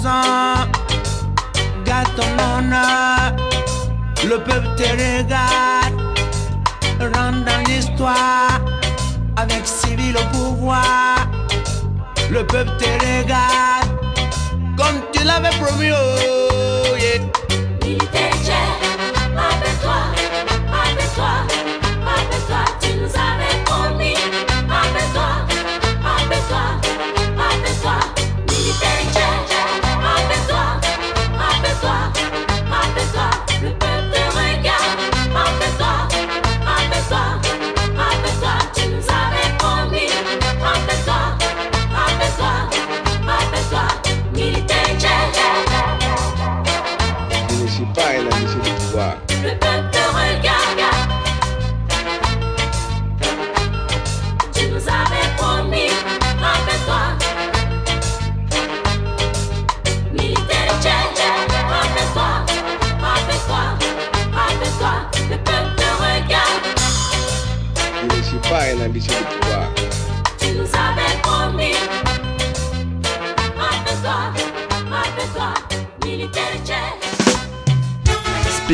maison, 0.00 0.70
garde 1.84 2.08
ton 2.16 2.30
le 4.28 4.38
peuple 4.38 4.68
te 4.76 4.82
regarde, 4.82 5.94
rentre 7.00 7.44
dans 7.44 7.66
l'histoire 7.66 8.60
avec 9.36 9.66
civil 9.66 10.16
au 10.16 10.36
pouvoir. 10.36 11.26
Le 12.30 12.46
peuple 12.46 12.70
te 12.78 12.84
regarde 12.84 13.88
comme 14.76 15.00
tu 15.12 15.24
l'avais 15.24 15.50
promis. 15.58 15.90
Oh, 15.90 16.96
yeah. 16.96 17.39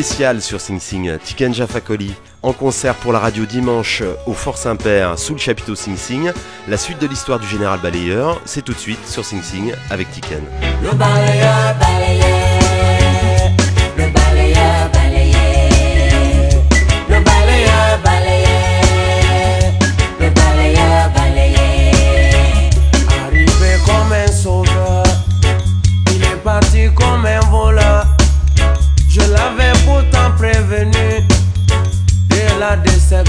Spécial 0.03 0.43
sur 0.43 0.61
Sing 0.61 0.79
Sing, 0.79 1.17
Tiken 1.17 1.55
Jafakoli, 1.55 2.13
en 2.43 2.53
concert 2.53 2.93
pour 2.93 3.13
la 3.13 3.17
radio 3.17 3.45
dimanche 3.45 4.03
au 4.27 4.33
Fort 4.33 4.59
Saint-Père 4.59 5.17
sous 5.17 5.33
le 5.33 5.39
chapiteau 5.39 5.73
Sing 5.73 5.97
Sing. 5.97 6.31
La 6.67 6.77
suite 6.77 7.01
de 7.01 7.07
l'histoire 7.07 7.39
du 7.39 7.47
général 7.47 7.79
balayeur, 7.79 8.39
c'est 8.45 8.61
tout 8.61 8.73
de 8.73 8.77
suite 8.77 9.03
sur 9.07 9.25
Sing 9.25 9.41
Sing 9.41 9.73
avec 9.89 10.11
Tiken. 10.11 10.43
De 33.09 33.23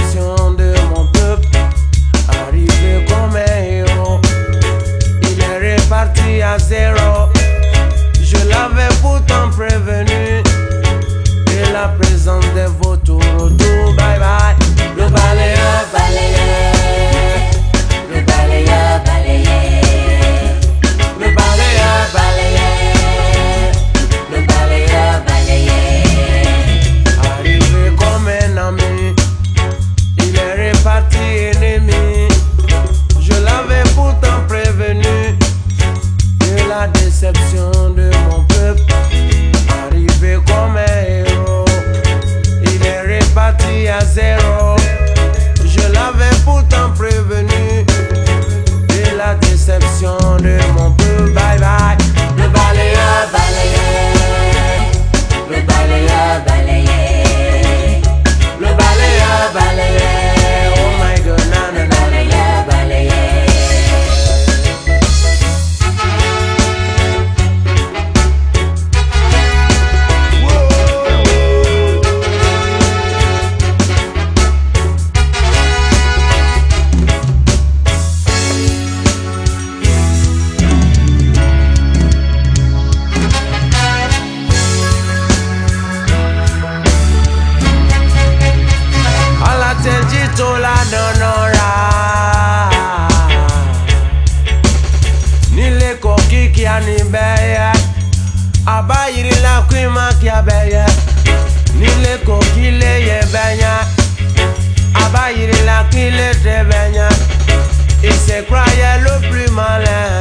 Se 108.28 108.42
croyait 108.42 108.98
le 109.00 109.30
plus 109.30 109.50
malin 109.52 110.20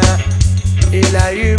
Il 0.93 1.14
a 1.18 1.34
eu 1.34 1.58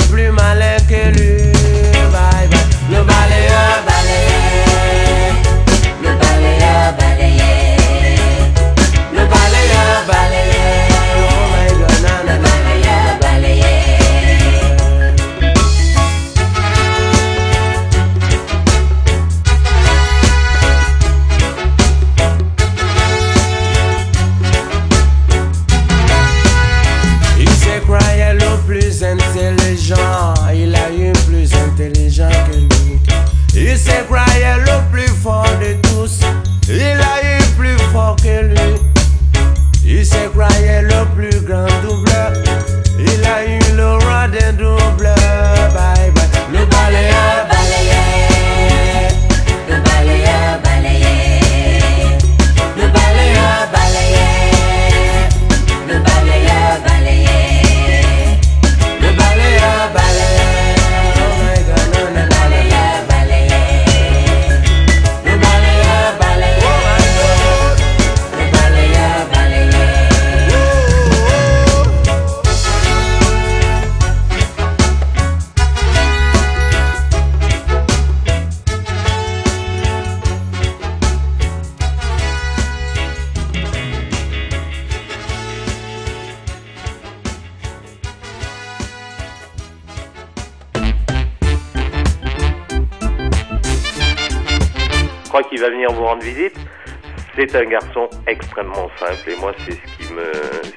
C'est 97.38 97.54
un 97.54 97.66
garçon 97.66 98.10
extrêmement 98.26 98.90
simple 98.98 99.30
et 99.30 99.36
moi 99.36 99.52
c'est 99.58 99.70
ce 99.70 99.96
qui 99.96 100.12
me 100.12 100.24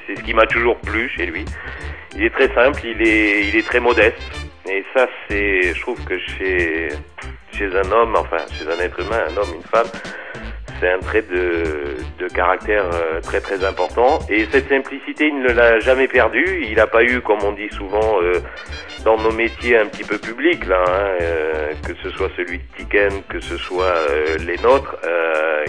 c'est 0.06 0.16
ce 0.16 0.22
qui 0.22 0.32
m'a 0.32 0.46
toujours 0.46 0.78
plu 0.78 1.10
chez 1.10 1.26
lui. 1.26 1.44
Il 2.16 2.24
est 2.24 2.30
très 2.30 2.54
simple, 2.54 2.80
il 2.86 3.02
est 3.02 3.48
il 3.48 3.56
est 3.56 3.66
très 3.66 3.80
modeste 3.80 4.22
et 4.70 4.86
ça 4.94 5.08
c'est 5.28 5.74
je 5.74 5.82
trouve 5.82 6.00
que 6.06 6.20
chez 6.20 6.90
chez 7.52 7.66
un 7.66 7.92
homme 7.92 8.16
enfin 8.16 8.38
chez 8.54 8.68
un 8.68 8.80
être 8.80 9.00
humain, 9.00 9.24
un 9.28 9.38
homme, 9.38 9.56
une 9.56 9.64
femme, 9.64 9.88
c'est 10.82 10.92
un 10.92 11.00
trait 11.00 11.22
de, 11.22 12.28
caractère 12.34 12.86
euh, 12.94 13.20
très 13.20 13.42
très 13.42 13.64
important 13.66 14.20
et 14.30 14.46
cette 14.52 14.70
simplicité 14.70 15.28
il 15.28 15.42
ne 15.42 15.52
l'a 15.52 15.80
jamais 15.80 16.08
perdu. 16.08 16.64
Il 16.64 16.76
n'a 16.76 16.88
pas 16.88 17.04
eu 17.04 17.20
comme 17.22 17.44
on 17.44 17.52
dit 17.52 17.70
souvent 17.72 18.22
euh, 18.22 18.40
dans 19.04 19.18
nos 19.18 19.32
métiers 19.32 19.78
un 19.78 19.86
petit 19.86 20.04
peu 20.04 20.18
publics 20.18 20.66
là, 20.66 20.84
hein, 20.88 21.18
euh, 21.22 21.74
que 21.86 21.94
ce 22.02 22.10
soit 22.12 22.30
celui 22.38 22.60
de 22.60 22.64
Tiken, 22.78 23.22
que 23.28 23.40
ce 23.40 23.58
soit 23.58 23.94
les 24.46 24.58
nôtres, 24.58 24.96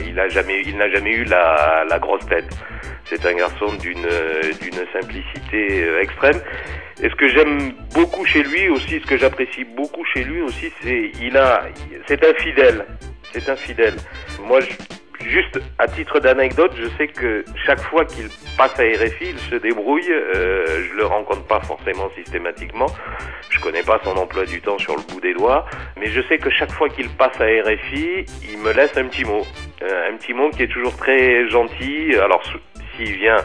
il 0.07 0.19
a 0.19 0.29
jamais, 0.29 0.63
n'a 0.75 0.89
jamais 0.89 1.13
eu 1.13 1.25
la, 1.25 1.99
grosse 2.01 2.25
tête. 2.27 2.49
C'est 3.05 3.27
un 3.27 3.35
garçon 3.35 3.67
d'une 3.81 4.07
simplicité 4.93 5.85
extrême. 6.01 6.41
Et 7.03 7.09
ce 7.09 7.15
que 7.17 7.29
j'aime 7.29 7.73
beaucoup 7.95 8.25
chez 8.25 8.43
lui 8.43 8.69
aussi, 8.69 9.01
ce 9.01 9.07
que 9.07 9.17
j'apprécie 9.17 9.65
beaucoup 9.65 10.05
chez 10.05 10.25
lui 10.25 10.43
aussi, 10.43 10.73
c'est 10.83 11.11
il 11.21 11.37
a, 11.37 11.65
c'est 12.07 12.25
un 12.25 12.35
fidèle. 12.35 12.87
C'est 13.33 13.49
un 13.49 13.57
fidèle. 13.57 13.95
Moi, 14.43 14.61
Juste 15.25 15.61
à 15.79 15.87
titre 15.87 16.21
d'anecdote, 16.21 16.73
je 16.77 16.89
sais 16.99 17.09
que 17.09 17.45
chaque 17.67 17.81
fois 17.81 18.05
qu'il 18.05 18.29
passe 18.57 18.79
à 18.79 18.83
RFI, 18.83 19.31
il 19.31 19.39
se 19.39 19.55
débrouille. 19.57 20.11
Euh, 20.11 20.85
je 20.89 20.97
le 20.97 21.07
rencontre 21.07 21.45
pas 21.45 21.61
forcément 21.61 22.11
systématiquement. 22.17 22.87
Je 23.51 23.61
connais 23.61 23.83
pas 23.83 24.01
son 24.05 24.17
emploi 24.17 24.45
du 24.45 24.61
temps 24.61 24.79
sur 24.79 24.97
le 24.97 25.03
bout 25.03 25.21
des 25.21 25.35
doigts, 25.35 25.65
mais 25.97 26.07
je 26.07 26.21
sais 26.29 26.39
que 26.39 26.51
chaque 26.51 26.73
fois 26.73 26.89
qu'il 26.89 27.09
passe 27.11 27.41
à 27.41 27.45
RFI, 27.45 28.25
il 28.51 28.59
me 28.59 28.73
laisse 28.73 28.97
un 28.97 29.07
petit 29.07 29.25
mot, 29.25 29.43
Euh, 29.83 30.11
un 30.11 30.17
petit 30.17 30.33
mot 30.33 30.49
qui 30.51 30.63
est 30.63 30.73
toujours 30.73 30.97
très 30.97 31.49
gentil. 31.49 32.15
Alors 32.17 32.43
s'il 32.97 33.17
vient 33.17 33.39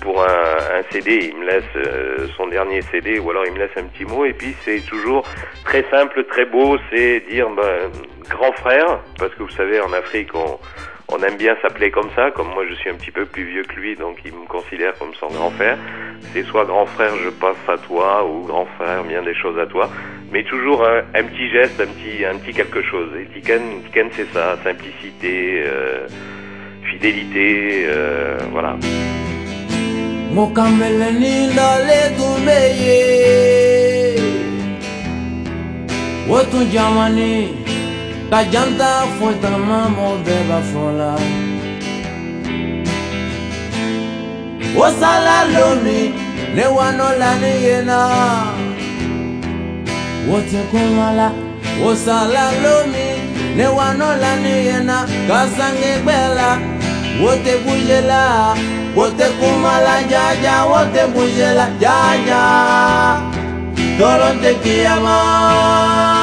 pour 0.00 0.22
un, 0.22 0.78
un 0.78 0.82
CD, 0.90 1.30
il 1.30 1.36
me 1.38 1.46
laisse 1.46 1.64
euh, 1.76 2.28
son 2.36 2.46
dernier 2.46 2.80
CD 2.82 3.18
ou 3.18 3.30
alors 3.30 3.44
il 3.46 3.52
me 3.52 3.58
laisse 3.58 3.76
un 3.76 3.84
petit 3.84 4.04
mot 4.04 4.24
et 4.24 4.32
puis 4.32 4.54
c'est 4.64 4.80
toujours 4.86 5.22
très 5.64 5.84
simple, 5.90 6.24
très 6.24 6.46
beau, 6.46 6.78
c'est 6.90 7.20
dire 7.28 7.50
ben, 7.50 7.90
grand 8.30 8.52
frère, 8.52 9.00
parce 9.18 9.34
que 9.34 9.42
vous 9.42 9.50
savez 9.50 9.80
en 9.80 9.92
Afrique 9.92 10.34
on, 10.34 10.58
on 11.08 11.22
aime 11.22 11.36
bien 11.36 11.56
s'appeler 11.62 11.90
comme 11.90 12.10
ça, 12.16 12.30
comme 12.30 12.48
moi 12.48 12.64
je 12.68 12.74
suis 12.74 12.90
un 12.90 12.94
petit 12.94 13.10
peu 13.10 13.26
plus 13.26 13.44
vieux 13.44 13.62
que 13.62 13.74
lui 13.74 13.96
donc 13.96 14.18
il 14.24 14.32
me 14.32 14.46
considère 14.46 14.94
comme 14.98 15.14
son 15.20 15.28
grand 15.28 15.50
frère, 15.50 15.78
c'est 16.32 16.42
soit 16.44 16.64
grand 16.64 16.86
frère 16.86 17.12
je 17.24 17.30
passe 17.30 17.56
à 17.68 17.78
toi 17.78 18.26
ou 18.26 18.44
grand 18.46 18.66
frère 18.76 19.04
bien 19.04 19.22
des 19.22 19.34
choses 19.34 19.58
à 19.58 19.66
toi, 19.66 19.88
mais 20.32 20.42
toujours 20.44 20.84
un, 20.84 21.22
petit 21.22 21.50
geste, 21.50 21.80
un 21.80 21.86
petit, 21.86 22.24
un 22.24 22.36
petit 22.38 22.52
quelque 22.52 22.82
chose. 22.82 23.10
Et 23.20 23.26
Tiken, 23.32 23.82
Tiken 23.84 24.08
c'est 24.12 24.30
ça, 24.32 24.58
simplicité, 24.64 25.62
euh, 25.64 26.06
fidélité, 26.90 27.84
euh, 27.86 28.38
voilà. 28.50 28.76
Mukameleni 38.30 38.30
ndale 38.30 38.30
tumbeye 38.30 38.30
Wotu 38.30 38.30
jamani 38.30 38.30
Kajanta 38.30 39.02
fuitama 39.18 39.88
mo 39.88 40.18
beba 40.24 40.62
fola 40.72 41.18
Wasala 44.78 45.44
lomi 45.44 46.14
Ne 46.54 46.66
wanola 46.66 47.34
ni 47.38 47.64
yena 47.64 48.08
Wote 50.28 50.58
kumala 50.70 51.32
Wasala 51.86 52.52
lomi 52.62 53.06
Ne 53.56 53.66
wanola 53.66 54.36
ni 54.36 54.66
yena 54.66 55.06
Kasange 55.28 55.98
bela 56.04 56.58
Wote 57.22 57.56
bujela 57.64 58.56
Wote 58.96 59.24
kumala 59.24 60.02
jaja 60.02 60.64
Wote 60.64 61.06
bujela 61.14 61.68
jaja 61.80 63.20
Tolo 63.98 64.34
te 64.42 64.54
kiyama 64.54 66.15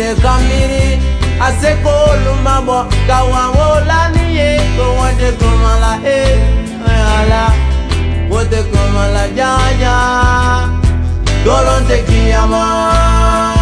ne 0.00 0.14
kamiri 0.22 0.86
ase 1.46 1.70
ko 1.82 1.92
olu 2.10 2.32
ma 2.44 2.54
bɔ 2.66 2.78
kawa 3.08 3.42
wo 3.56 3.66
la 3.88 4.00
ni 4.14 4.24
ye 4.38 4.48
ko 4.76 4.84
wɔn 4.98 5.12
de 5.20 5.28
kɔmɔ 5.40 5.72
la 5.82 5.92
e 6.16 6.18
ɛyà 6.90 7.16
la 7.30 7.42
wo 8.30 8.38
de 8.50 8.60
kɔmɔ 8.72 9.02
la 9.14 9.24
jaja 9.38 9.96
tolon 11.44 11.82
te 11.88 11.96
kiyama. 12.08 13.59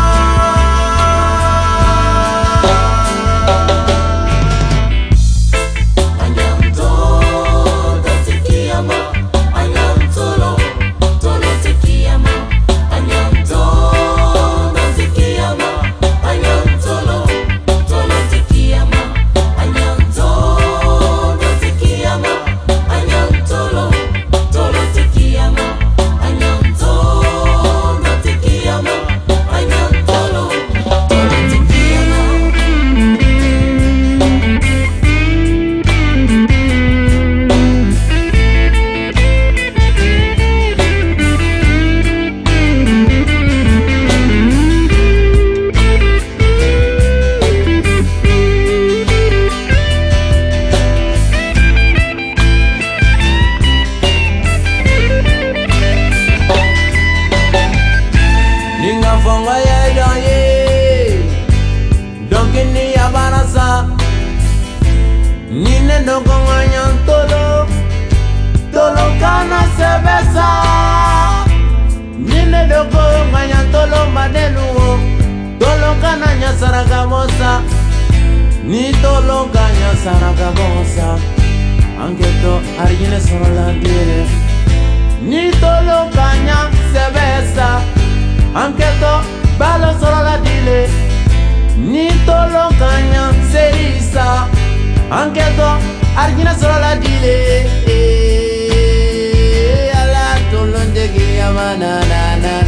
Viviendo 65.99 66.23
con 66.23 66.55
años 66.55 66.91
todo, 67.07 67.67
todo 68.73 69.19
cana 69.19 69.67
se 69.77 69.91
besa. 70.07 71.45
Dinero 72.19 72.89
con 72.91 73.35
años 73.35 73.65
todo 73.73 74.09
manelu, 74.11 74.61
todo 75.59 76.01
cana 76.01 76.27
ya 76.41 76.53
saragamosa. 76.57 77.63
Ni 78.63 78.93
todo 79.03 79.51
cana 79.51 79.91
saragamosa. 80.05 81.17
Anche 82.01 82.31
to 82.43 82.61
argine 82.81 83.21
sono 83.21 83.49
la 83.57 83.73
dire. 83.73 84.25
Ni 85.21 85.51
todo 85.51 86.11
cana 86.15 86.71
se 86.93 87.05
besa. 87.11 87.81
Anche 88.55 88.87
to 89.01 89.21
ballo 89.59 89.99
solo 89.99 90.23
la 90.23 90.39
dile. 90.39 90.87
Ni 91.77 92.09
todo 92.25 92.69
cana 92.79 93.33
se 93.51 93.73
risa. 93.73 94.58
Serisa 95.09 95.11
Anketo 95.11 95.79
argina 96.17 96.55
solo 96.59 96.79
la 96.79 96.95
dile 96.97 97.67
Eh, 97.87 99.93
Ala 100.01 100.39
tolo 100.51 100.79
ndegi 100.91 101.37
yama 101.39 101.77
na 101.77 102.01
na 102.01 102.37
na 102.37 102.37
na 102.37 102.43
na 102.43 102.63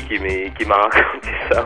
qui 0.00 0.64
m'a 0.66 0.76
raconté 0.76 1.30
ça. 1.50 1.64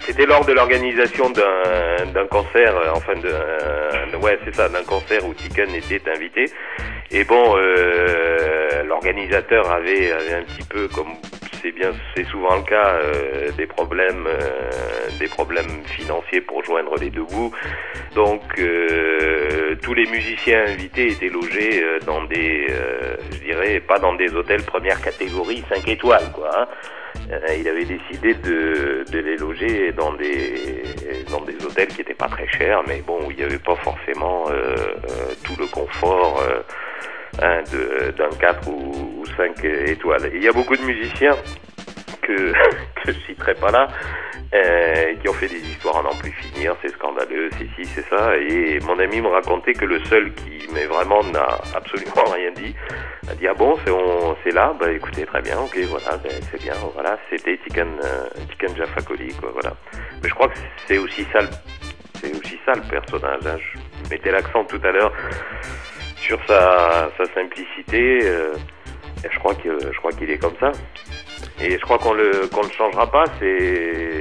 C'était 0.00 0.26
lors 0.26 0.44
de 0.44 0.52
l'organisation 0.52 1.30
d'un 1.30 2.26
concert, 2.26 2.76
euh, 2.76 2.90
enfin 2.94 3.14
euh, 3.24 4.16
ouais 4.18 4.38
c'est 4.44 4.54
ça, 4.54 4.68
d'un 4.68 4.84
concert 4.84 5.24
où 5.26 5.34
Tiken 5.34 5.74
était 5.74 6.02
invité. 6.10 6.46
Et 7.10 7.24
bon, 7.24 7.54
euh, 7.56 8.82
l'organisateur 8.84 9.70
avait, 9.70 10.12
un 10.12 10.42
petit 10.42 10.66
peu, 10.68 10.88
comme 10.88 11.14
c'est 11.62 11.72
bien, 11.72 11.92
c'est 12.14 12.24
souvent 12.24 12.56
le 12.56 12.62
cas, 12.62 12.98
des 13.56 13.66
problèmes, 13.66 14.28
des 15.18 15.28
problèmes 15.28 15.84
financiers 15.84 16.40
pour 16.40 16.64
joindre 16.64 16.94
les 17.00 17.10
deux 17.10 17.24
bouts. 17.24 17.52
Donc 18.14 18.42
tous 19.82 19.94
les 19.94 20.06
musiciens 20.06 20.64
invités 20.66 21.08
étaient 21.08 21.28
logés 21.28 21.82
euh, 21.82 21.98
dans 22.00 22.24
des, 22.24 22.66
euh, 22.70 23.16
je 23.32 23.38
dirais, 23.38 23.80
pas 23.80 23.98
dans 23.98 24.14
des 24.14 24.32
hôtels 24.34 24.62
première 24.62 25.00
catégorie 25.00 25.62
5 25.68 25.86
étoiles, 25.88 26.30
quoi. 26.32 26.50
hein. 26.54 26.66
Euh, 27.30 27.38
il 27.58 27.66
avait 27.66 27.84
décidé 27.84 28.34
de, 28.34 29.04
de 29.10 29.18
les 29.18 29.36
loger 29.36 29.90
dans 29.92 30.12
des 30.12 30.84
dans 31.30 31.40
des 31.40 31.56
hôtels 31.64 31.88
qui 31.88 32.02
étaient 32.02 32.14
pas 32.14 32.28
très 32.28 32.46
chers, 32.48 32.82
mais 32.86 33.02
bon, 33.04 33.18
où 33.26 33.30
il 33.30 33.38
n'y 33.38 33.42
avait 33.42 33.58
pas 33.58 33.74
forcément 33.76 34.44
euh, 34.48 34.52
euh, 34.54 35.34
tout 35.42 35.56
le 35.58 35.66
confort 35.66 36.40
hein, 37.42 37.62
d'un 38.16 38.28
4 38.38 38.68
ou, 38.68 39.20
ou 39.20 39.26
5 39.36 39.64
étoiles. 39.64 40.30
Il 40.34 40.42
y 40.42 40.48
a 40.48 40.52
beaucoup 40.52 40.76
de 40.76 40.82
musiciens 40.82 41.36
que, 42.22 42.52
que 43.02 43.12
je 43.12 43.18
citerai 43.26 43.54
pas 43.54 43.70
là, 43.72 43.88
euh, 44.54 45.14
qui 45.16 45.28
ont 45.28 45.32
fait 45.34 45.48
des 45.48 45.58
histoires 45.60 45.98
à 45.98 46.02
n'en 46.02 46.14
plus 46.16 46.30
finir, 46.32 46.76
c'est 46.82 46.92
scandaleux, 46.92 47.50
c'est 47.58 47.68
ci, 47.76 47.84
c'est 47.94 48.06
ça. 48.08 48.36
Et 48.36 48.78
mon 48.80 48.98
ami 48.98 49.20
me 49.20 49.28
racontait 49.28 49.72
que 49.74 49.84
le 49.84 49.98
seul 50.04 50.32
qui, 50.34 50.66
mais 50.72 50.84
vraiment, 50.86 51.22
n'a 51.24 51.46
absolument 51.74 52.24
rien 52.34 52.50
dit, 52.52 52.74
a 53.30 53.34
dit 53.34 53.46
ah 53.48 53.54
bon, 53.54 53.76
c'est 53.84 53.90
on, 53.90 54.36
c'est 54.44 54.52
là, 54.52 54.74
bah 54.78 54.90
écoutez 54.92 55.26
très 55.26 55.42
bien, 55.42 55.58
ok, 55.58 55.76
voilà, 55.88 56.16
ben, 56.18 56.32
c'est 56.50 56.62
bien, 56.62 56.74
voilà, 56.94 57.18
c'était 57.30 57.58
Tiken, 57.58 57.88
euh, 58.04 58.28
Jaffa 58.76 59.00
Coli, 59.02 59.32
quoi, 59.34 59.50
voilà. 59.52 59.74
Mais 60.22 60.28
je 60.28 60.34
crois 60.34 60.48
que 60.48 60.54
c'est 60.86 60.98
aussi 60.98 61.26
ça, 61.32 61.40
le- 61.40 61.48
c'est 62.20 62.30
aussi 62.36 62.58
ça 62.64 62.72
le 62.74 62.82
personnage. 62.82 63.40
Hein. 63.46 63.58
Je 64.04 64.10
mettais 64.10 64.30
l'accent 64.30 64.64
tout 64.64 64.80
à 64.84 64.90
l'heure 64.92 65.12
sur 66.16 66.38
sa, 66.46 67.10
sa 67.18 67.24
simplicité. 67.34 68.20
euh, 68.22 68.54
je 69.30 69.38
crois 69.38 69.54
que 69.54 69.78
je 69.92 69.98
crois 69.98 70.12
qu'il 70.12 70.30
est 70.30 70.38
comme 70.38 70.56
ça. 70.60 70.72
Et 71.60 71.70
je 71.72 71.80
crois 71.82 71.98
qu'on 71.98 72.12
le 72.12 72.48
qu'on 72.52 72.64
ne 72.64 72.70
changera 72.70 73.10
pas. 73.10 73.24
C'est 73.38 74.20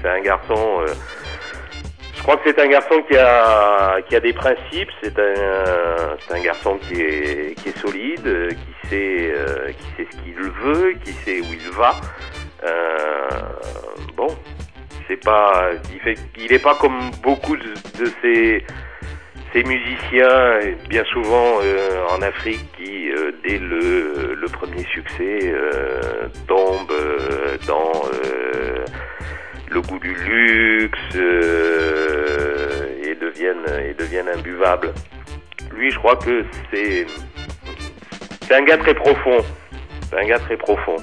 c'est 0.00 0.08
un 0.08 0.20
garçon. 0.20 0.80
euh, 0.82 0.94
je 2.14 2.22
crois 2.22 2.36
que 2.36 2.42
c'est 2.50 2.60
un 2.60 2.68
garçon 2.68 3.02
qui 3.08 3.16
a 3.16 4.00
qui 4.08 4.16
a 4.16 4.20
des 4.20 4.32
principes. 4.32 4.90
C'est 5.02 5.18
un 5.18 6.16
c'est 6.20 6.34
un 6.34 6.42
garçon 6.42 6.78
qui 6.78 7.00
est 7.00 7.54
qui 7.60 7.68
est 7.70 7.78
solide, 7.78 8.26
euh, 8.26 8.48
qui 8.50 8.88
sait 8.88 9.32
euh, 9.34 9.72
qui 9.72 9.86
sait 9.96 10.08
ce 10.10 10.16
qu'il 10.22 10.34
veut, 10.34 10.94
qui 11.04 11.12
sait 11.12 11.40
où 11.40 11.52
il 11.52 11.70
va. 11.70 11.94
Bon, 14.16 14.28
c'est 15.08 15.16
pas 15.24 15.70
il 15.92 16.00
fait 16.00 16.16
il 16.38 16.52
est 16.52 16.62
pas 16.62 16.76
comme 16.76 17.10
beaucoup 17.22 17.56
de, 17.56 17.74
de 17.98 18.10
ces 18.20 18.64
ces 19.52 19.62
musiciens, 19.64 20.60
bien 20.88 21.04
souvent 21.12 21.58
euh, 21.62 22.06
en 22.10 22.22
Afrique, 22.22 22.64
qui 22.76 23.10
euh, 23.10 23.32
dès 23.44 23.58
le, 23.58 24.34
le 24.34 24.48
premier 24.48 24.84
succès 24.84 25.40
euh, 25.44 26.28
tombent 26.48 26.90
euh, 26.90 27.56
dans 27.66 27.92
euh, 28.14 28.84
le 29.70 29.80
goût 29.82 29.98
du 29.98 30.14
luxe 30.14 30.98
euh, 31.16 32.86
et 33.04 33.14
deviennent 33.14 33.66
et 33.88 33.94
deviennent 33.94 34.28
imbuvables. 34.28 34.92
Lui, 35.74 35.90
je 35.90 35.98
crois 35.98 36.16
que 36.16 36.44
c'est 36.72 37.06
un 38.54 38.62
gars 38.64 38.78
très 38.78 38.94
profond. 38.94 39.38
C'est 40.10 40.18
un 40.18 40.26
gars 40.26 40.38
très 40.38 40.56
profond. 40.56 40.96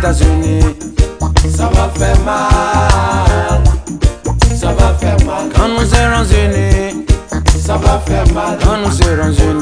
États-Unis, 0.00 0.62
ça 1.54 1.68
va 1.74 1.90
faire 1.94 2.18
mal, 2.24 3.62
ça 4.58 4.72
va 4.72 4.94
faire 4.94 5.18
mal, 5.26 5.50
quand 5.54 5.68
nous 5.68 5.84
serons 5.84 6.24
unis, 6.24 7.04
ça 7.60 7.76
va 7.76 8.00
faire 8.06 8.26
mal, 8.32 8.56
quand 8.64 8.78
nous 8.82 8.90
serons 8.92 9.30
unis, 9.30 9.59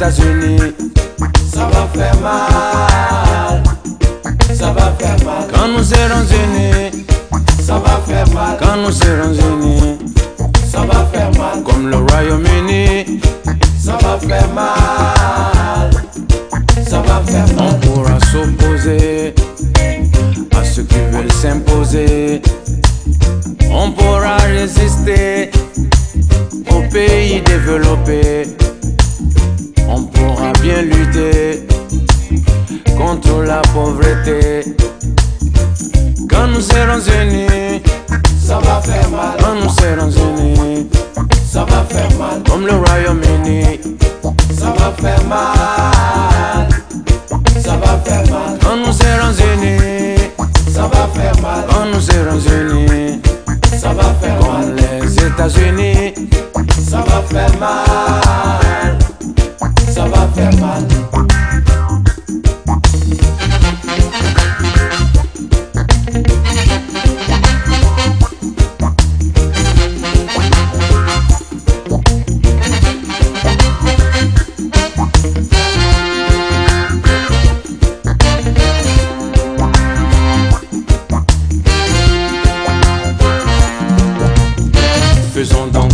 États-Unis, 0.00 0.69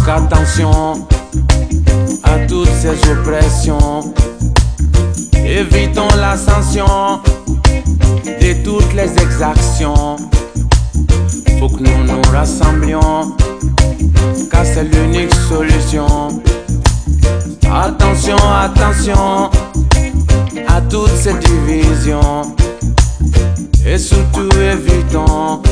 attention 0.08 1.06
à 2.22 2.38
toutes 2.48 2.70
ces 2.80 2.96
oppressions. 3.10 4.14
Évitons 5.44 6.08
l'ascension 6.16 7.20
de 8.24 8.62
toutes 8.64 8.94
les 8.94 9.10
exactions. 9.20 10.16
Faut 11.58 11.68
que 11.68 11.82
nous 11.82 12.04
nous 12.04 12.22
rassemblions, 12.32 13.36
car 14.50 14.64
c'est 14.64 14.84
l'unique 14.84 15.34
solution. 15.48 16.28
Attention, 17.72 18.36
attention 18.60 19.50
à 20.68 20.80
toutes 20.88 21.16
ces 21.16 21.34
divisions. 21.34 22.54
Et 23.86 23.98
surtout 23.98 24.48
évitons 24.58 25.62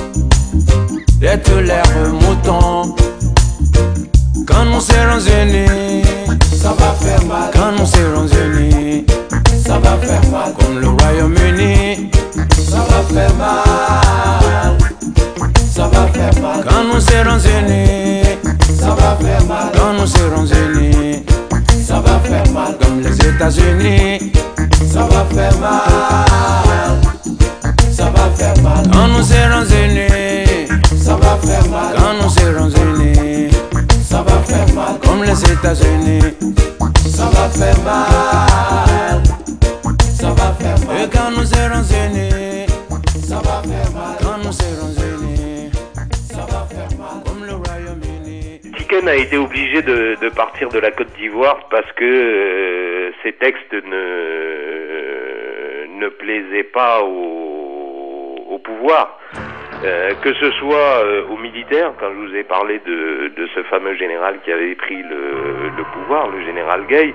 d'être 1.20 1.54
l'air 1.60 1.84
mouton. 2.12 2.94
Quand 4.46 4.64
nous 4.66 4.80
serons 4.80 5.20
unis, 5.20 6.02
ça 6.60 6.74
va 6.78 6.94
faire 7.00 7.24
mal. 7.26 7.50
Quand 7.52 7.72
nous 7.78 7.86
serons 7.86 8.26
unis, 8.26 9.04
ça 9.64 9.78
va 9.78 9.96
faire 9.96 10.20
mal. 10.30 10.52
Comme 10.58 10.80
le 10.80 10.88
Royaume-Uni, 10.88 12.10
ça 12.68 12.84
va 12.88 13.02
faire 13.12 13.34
mal. 13.36 14.78
Ça 15.72 15.88
va 15.88 16.06
faire 16.08 16.42
mal. 16.42 16.64
Quand 16.68 16.84
nous 16.84 17.00
serons 17.00 17.38
unis, 17.38 18.22
ça 18.78 18.90
va 18.90 19.16
faire 19.20 19.44
mal. 19.46 19.72
Quand 19.74 19.92
nous 19.98 20.06
serons 20.06 20.46
unis, 20.46 21.24
ça 21.86 22.00
va 22.00 22.18
faire 22.20 22.52
mal. 22.52 22.76
Comme 22.80 23.00
les 23.00 23.16
États-Unis, 23.26 24.32
ça 24.92 25.06
va 25.10 25.24
faire 25.34 25.58
mal. 25.58 27.00
Ça 27.92 28.04
va 28.04 28.30
faire 28.36 28.62
mal. 28.62 28.84
Quand 28.92 29.08
nous 29.08 29.22
serons 29.22 29.64
unis, 29.64 30.68
ça 31.02 31.16
va 31.16 31.38
faire 31.42 31.66
mal. 31.70 31.94
Quand 31.96 32.22
nous 32.22 32.30
serons 32.30 32.68
unis, 32.68 33.48
ça 34.14 34.22
va 34.22 34.38
faire 34.44 34.70
mal. 34.74 34.94
Comme 35.04 35.22
les 35.24 35.40
États-Unis, 35.52 36.20
ça 37.16 37.26
va 37.34 37.48
faire 37.48 37.80
mal. 37.82 39.22
Ça 40.20 40.30
va 40.30 40.52
faire 40.60 40.78
mal. 40.86 40.96
Et 41.02 41.08
quand 41.10 41.30
nous 41.36 41.44
serons 41.44 41.82
unis, 42.04 42.66
ça 43.28 43.38
va 43.46 43.62
faire 43.68 43.90
mal. 43.92 44.16
Quand 44.22 44.38
nous 44.44 44.52
serons 44.52 44.94
unis, 45.10 45.72
ça 46.30 46.46
va 46.52 46.60
faire 46.70 46.92
mal. 46.96 47.16
Comme 47.26 47.42
le 47.44 47.54
Royaume-Uni. 47.54 48.60
Tiken 48.76 49.08
a 49.08 49.16
été 49.16 49.36
obligé 49.36 49.82
de, 49.82 50.16
de 50.22 50.28
partir 50.28 50.68
de 50.68 50.78
la 50.78 50.92
Côte 50.92 51.12
d'Ivoire 51.18 51.66
parce 51.68 51.90
que 51.96 52.04
euh, 52.04 53.10
ses 53.24 53.32
textes 53.32 53.72
ne, 53.72 54.04
ne 56.00 56.08
plaisaient 56.08 56.70
pas 56.72 57.02
au, 57.02 58.54
au 58.54 58.58
pouvoir. 58.60 59.18
Euh, 59.84 60.14
que 60.22 60.32
ce 60.34 60.50
soit 60.52 61.04
euh, 61.04 61.26
aux 61.28 61.36
militaires, 61.36 61.92
quand 62.00 62.08
je 62.08 62.26
vous 62.26 62.34
ai 62.34 62.42
parlé 62.42 62.80
de, 62.86 63.30
ce 63.54 63.62
fameux 63.64 63.94
général 63.96 64.38
qui 64.42 64.50
avait 64.50 64.74
pris 64.74 65.02
le, 65.02 65.84
pouvoir, 65.92 66.28
le 66.28 66.42
général 66.42 66.86
Gay, 66.86 67.12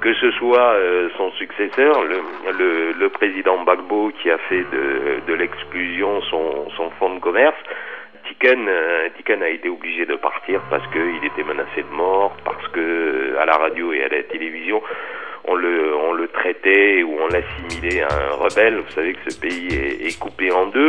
que 0.00 0.14
ce 0.14 0.30
soit 0.32 0.74
euh, 0.74 1.08
son 1.16 1.32
successeur, 1.32 2.04
le, 2.04 3.08
président 3.08 3.62
Gbagbo 3.62 4.12
qui 4.22 4.30
a 4.30 4.38
fait 4.38 4.64
de, 4.72 5.34
l'exclusion 5.34 6.20
son, 6.22 6.70
son 6.76 6.90
fonds 6.98 7.14
de 7.14 7.20
commerce, 7.20 7.58
Tiken, 8.28 8.68
euh, 8.68 9.08
Tiken 9.16 9.42
a 9.42 9.48
été 9.48 9.68
obligé 9.68 10.06
de 10.06 10.14
partir 10.14 10.60
parce 10.70 10.86
qu'il 10.92 11.24
était 11.24 11.42
menacé 11.42 11.82
de 11.82 11.94
mort, 11.94 12.36
parce 12.44 12.68
que 12.68 13.36
à 13.38 13.46
la 13.46 13.56
radio 13.56 13.92
et 13.92 14.04
à 14.04 14.08
la 14.08 14.22
télévision, 14.22 14.80
on 15.44 15.54
le, 15.54 15.96
on 15.96 16.12
le 16.12 16.28
traitait 16.28 17.02
ou 17.02 17.18
on 17.20 17.26
l'assimilait 17.26 18.02
à 18.02 18.08
un 18.14 18.36
rebelle. 18.36 18.78
Vous 18.78 18.92
savez 18.92 19.14
que 19.14 19.30
ce 19.30 19.40
pays 19.40 19.68
est 19.74 20.18
coupé 20.20 20.52
en 20.52 20.66
deux. 20.66 20.88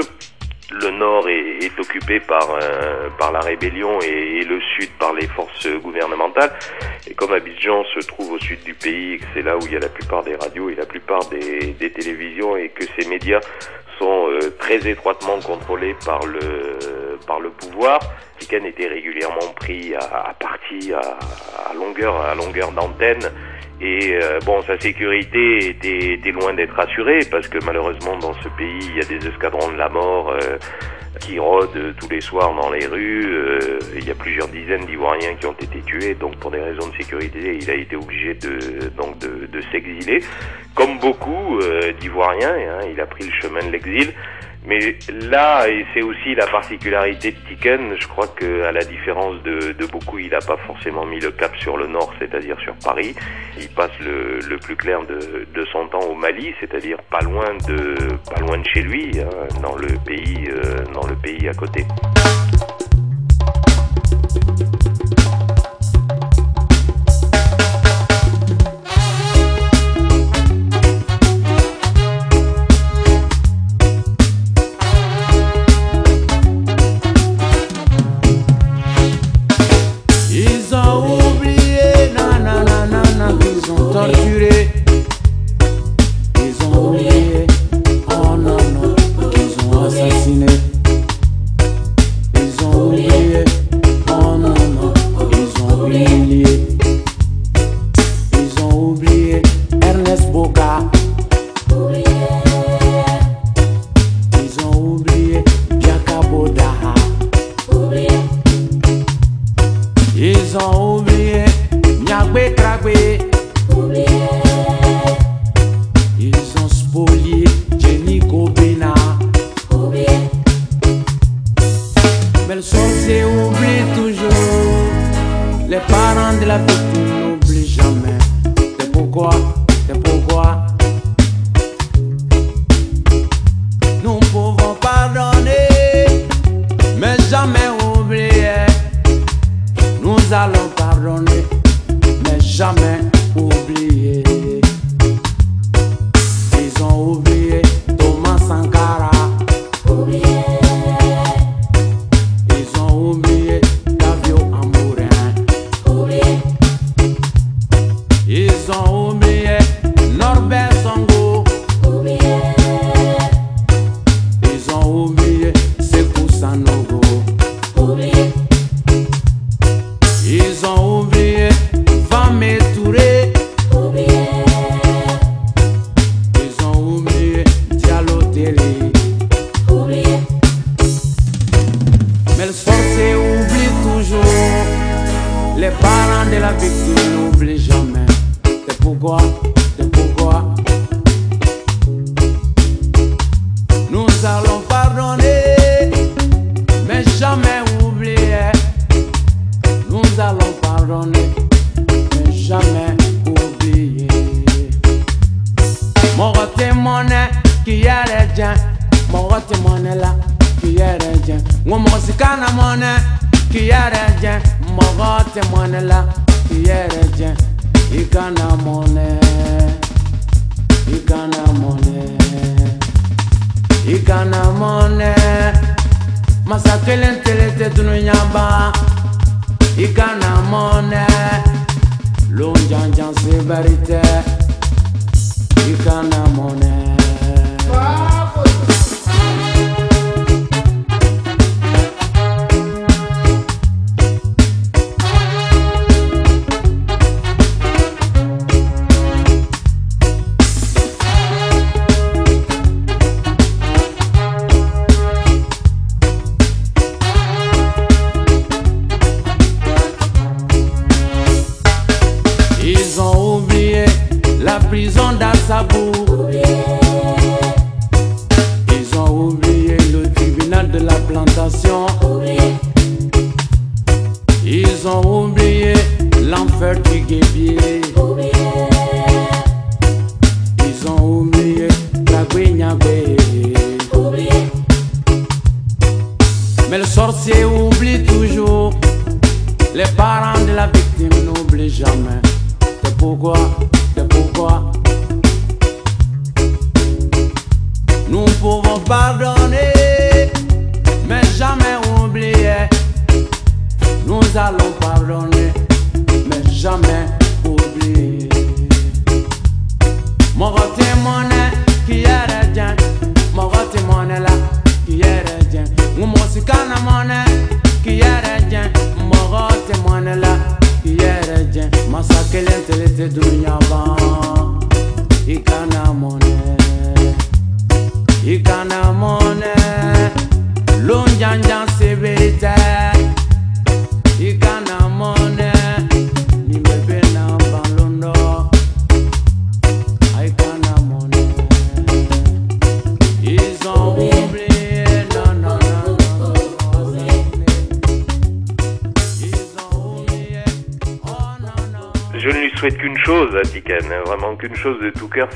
Le 0.72 0.90
nord 0.92 1.28
est, 1.30 1.66
est 1.66 1.80
occupé 1.80 2.20
par, 2.20 2.50
euh, 2.62 3.10
par 3.20 3.32
la 3.32 3.42
rébellion 3.42 4.00
et, 4.02 4.40
et 4.40 4.44
le 4.44 4.60
sud 4.76 4.90
par 4.98 5.14
les 5.14 5.28
forces 5.28 5.68
gouvernementales. 5.68 6.52
Et 7.08 7.14
comme 7.14 7.34
Abidjan 7.34 7.84
se 7.94 8.00
trouve 8.08 8.32
au 8.34 8.40
sud 8.40 8.64
du 8.64 8.74
pays, 8.74 9.20
que 9.20 9.26
c'est 9.34 9.44
là 9.44 9.56
où 9.58 9.62
il 9.66 9.74
y 9.74 9.76
a 9.76 9.80
la 9.80 9.90
plupart 9.90 10.24
des 10.24 10.36
radios 10.36 10.70
et 10.70 10.76
la 10.76 10.86
plupart 10.86 11.28
des, 11.30 11.74
des 11.74 11.92
télévisions 11.92 12.56
et 12.58 12.70
que 12.70 12.86
ces 12.98 13.08
médias 13.08 13.42
sont 14.00 14.30
euh, 14.30 14.40
très 14.58 14.88
étroitement 14.88 15.40
contrôlés 15.40 15.96
par 16.06 16.26
le 16.26 16.40
par 17.28 17.40
le 17.40 17.52
pouvoir. 17.52 18.00
Tiken 18.40 18.66
était 18.66 18.88
régulièrement 18.88 19.54
pris 19.56 19.94
à, 19.96 20.30
à 20.30 20.34
partie 20.34 20.92
à, 20.94 21.02
à 21.70 21.74
longueur 21.76 22.20
à 22.20 22.34
longueur 22.36 22.72
d'antenne 22.72 23.32
et 23.82 24.16
euh, 24.22 24.40
bon 24.46 24.62
sa 24.62 24.80
sécurité 24.80 25.70
était, 25.70 26.14
était 26.14 26.32
loin 26.32 26.54
d'être 26.54 26.80
assurée 26.80 27.20
parce 27.30 27.48
que 27.48 27.58
malheureusement 27.66 28.18
dans 28.18 28.34
ce 28.34 28.50
pays 28.50 28.80
il 28.90 28.98
y 28.98 29.02
a 29.02 29.06
des 29.06 29.28
escadrons 29.28 29.72
de 29.72 29.78
la 29.78 29.90
mort 29.90 30.32
euh, 30.32 30.58
qui 31.20 31.40
rôdent 31.40 31.96
tous 32.00 32.10
les 32.10 32.22
soirs 32.22 32.54
dans 32.54 32.72
les 32.72 32.86
rues. 32.86 33.26
Euh, 33.26 33.80
il 33.96 34.06
y 34.06 34.12
a 34.12 34.16
plusieurs 34.16 34.48
dizaines 34.48 34.86
d'Ivoiriens 34.86 35.36
qui 35.36 35.46
ont 35.46 35.54
été 35.54 35.80
tués, 35.82 36.16
donc 36.16 36.36
pour 36.38 36.52
des 36.52 36.62
raisons 36.62 36.88
de 36.90 36.96
sécurité, 36.96 37.58
il 37.62 37.70
a 37.70 37.76
été 37.76 37.96
obligé 37.96 38.34
de 38.34 38.90
donc 38.98 39.20
de, 39.20 39.46
de 39.46 39.62
s'exiler, 39.72 40.24
comme 40.76 41.00
beaucoup 41.00 41.60
euh, 41.60 41.94
d'Ivoiriens. 41.94 42.56
Hein, 42.56 42.88
il 42.92 43.00
a 43.00 43.06
pris 43.06 43.26
le 43.26 43.32
chemin 43.42 43.66
de 43.66 43.72
l'exil. 43.72 44.14
Mais 44.66 44.96
là, 45.10 45.68
et 45.68 45.86
c'est 45.94 46.02
aussi 46.02 46.36
la 46.36 46.48
particularité 46.48 47.32
de 47.32 47.38
Tiken, 47.50 47.96
je 48.00 48.08
crois 48.08 48.28
que 48.28 48.64
à 48.64 48.72
la 48.72 48.84
différence 48.84 49.42
de, 49.44 49.74
de 49.74 49.86
beaucoup, 49.88 50.20
il 50.20 50.30
n'a 50.30 50.40
pas 50.40 50.58
forcément 50.66 51.06
mis 51.06 51.20
le 51.20 51.32
cap 51.32 51.54
sur 51.58 51.76
le 51.76 51.88
nord, 51.88 52.14
c'est-à-dire 52.20 52.58
sur 52.62 52.74
Paris. 52.76 53.14
Il 53.60 53.68
passe 53.70 53.92
le, 54.00 54.40
le 54.40 54.58
plus 54.58 54.76
clair 54.76 55.02
de, 55.06 55.46
de 55.54 55.66
son 55.66 55.88
temps 55.88 56.08
au 56.10 56.16
Mali, 56.16 56.54
c'est-à-dire 56.62 56.98
pas 57.12 57.20
loin 57.20 57.54
de 57.68 57.96
pas 58.34 58.40
loin 58.40 58.58
de 58.58 58.66
chez 58.66 58.82
lui, 58.82 59.12
hein, 59.20 59.30
dans 59.62 59.76
le 59.76 59.88
pays 60.06 60.46
euh, 60.50 60.84
dans 60.94 61.06
le 61.08 61.16
pays 61.16 61.48
à 61.50 61.54
côté. 61.54 61.86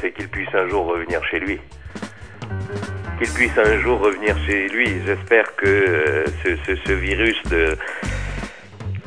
C'est 0.01 0.11
qu'il 0.11 0.27
puisse 0.29 0.53
un 0.53 0.67
jour 0.67 0.85
revenir 0.85 1.23
chez 1.25 1.39
lui. 1.39 1.59
Qu'il 3.19 3.29
puisse 3.33 3.57
un 3.57 3.79
jour 3.79 3.99
revenir 3.99 4.35
chez 4.45 4.67
lui. 4.69 4.87
J'espère 5.05 5.55
que 5.55 5.65
euh, 5.65 6.25
ce, 6.43 6.91
virus 6.91 7.41
de, 7.49 7.77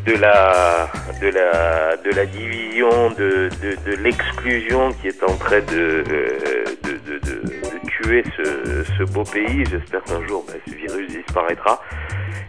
de, 0.07 0.13
la, 0.17 0.89
de, 1.21 1.29
la, 1.29 1.97
de 1.97 2.11
la 2.11 2.27
division, 2.27 3.11
de, 3.11 3.49
de, 3.87 3.97
l'exclusion 4.03 4.93
qui 5.01 5.09
est 5.09 5.23
en 5.23 5.37
train 5.37 5.61
de, 5.61 6.05
euh, 6.11 6.65
de, 6.83 7.19
de, 7.19 7.43
tuer 7.89 8.25
ce, 8.37 8.85
ce 8.99 9.13
beau 9.13 9.25
pays, 9.25 9.65
j'espère 9.71 10.03
qu'un 10.05 10.27
jour 10.27 10.45
ben, 10.49 10.59
ce 10.67 10.75
virus 10.75 11.09
disparaîtra. 11.09 11.81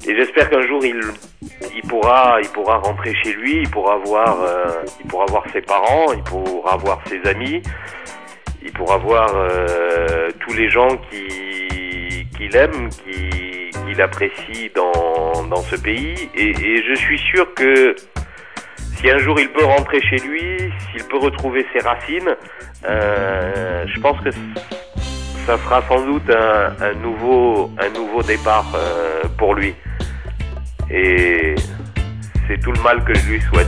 Et 0.07 0.15
j'espère 0.15 0.49
qu'un 0.49 0.65
jour 0.67 0.83
il, 0.83 0.99
il 1.75 1.81
pourra, 1.87 2.39
il 2.41 2.49
pourra 2.49 2.77
rentrer 2.77 3.13
chez 3.23 3.33
lui, 3.33 3.61
il 3.61 3.69
pourra 3.69 3.97
voir, 3.97 4.41
euh, 4.41 4.83
il 4.99 5.07
pourra 5.07 5.25
voir 5.25 5.43
ses 5.53 5.61
parents, 5.61 6.11
il 6.13 6.23
pourra 6.23 6.77
voir 6.77 6.99
ses 7.07 7.21
amis, 7.29 7.61
il 8.63 8.71
pourra 8.71 8.97
voir 8.97 9.29
euh, 9.35 10.29
tous 10.39 10.53
les 10.53 10.69
gens 10.69 10.89
qui, 11.09 12.27
qu'il 12.37 12.55
aime, 12.55 12.89
qui, 12.89 13.69
qu'il 13.85 14.01
apprécie 14.01 14.71
dans, 14.75 15.43
dans 15.47 15.61
ce 15.61 15.75
pays. 15.75 16.29
Et, 16.35 16.49
et 16.49 16.83
je 16.87 16.95
suis 16.95 17.19
sûr 17.19 17.53
que 17.53 17.95
si 18.95 19.09
un 19.09 19.17
jour 19.17 19.39
il 19.39 19.49
peut 19.49 19.65
rentrer 19.65 20.01
chez 20.01 20.17
lui, 20.17 20.57
s'il 20.91 21.03
peut 21.05 21.17
retrouver 21.17 21.65
ses 21.73 21.79
racines, 21.79 22.35
euh, 22.87 23.85
je 23.87 23.99
pense 23.99 24.19
que 24.21 24.29
ça 25.45 25.57
sera 25.57 25.81
sans 25.87 26.05
doute 26.05 26.29
un, 26.29 26.75
un 26.79 26.93
nouveau, 26.93 27.71
un 27.79 27.89
nouveau 27.89 28.21
départ 28.21 28.71
euh, 28.75 29.23
pour 29.37 29.55
lui. 29.55 29.73
Et 30.91 31.55
c'est 32.47 32.59
tout 32.61 32.71
le 32.71 32.81
mal 32.81 33.03
que 33.03 33.13
je 33.15 33.31
lui 33.31 33.41
souhaite. 33.41 33.67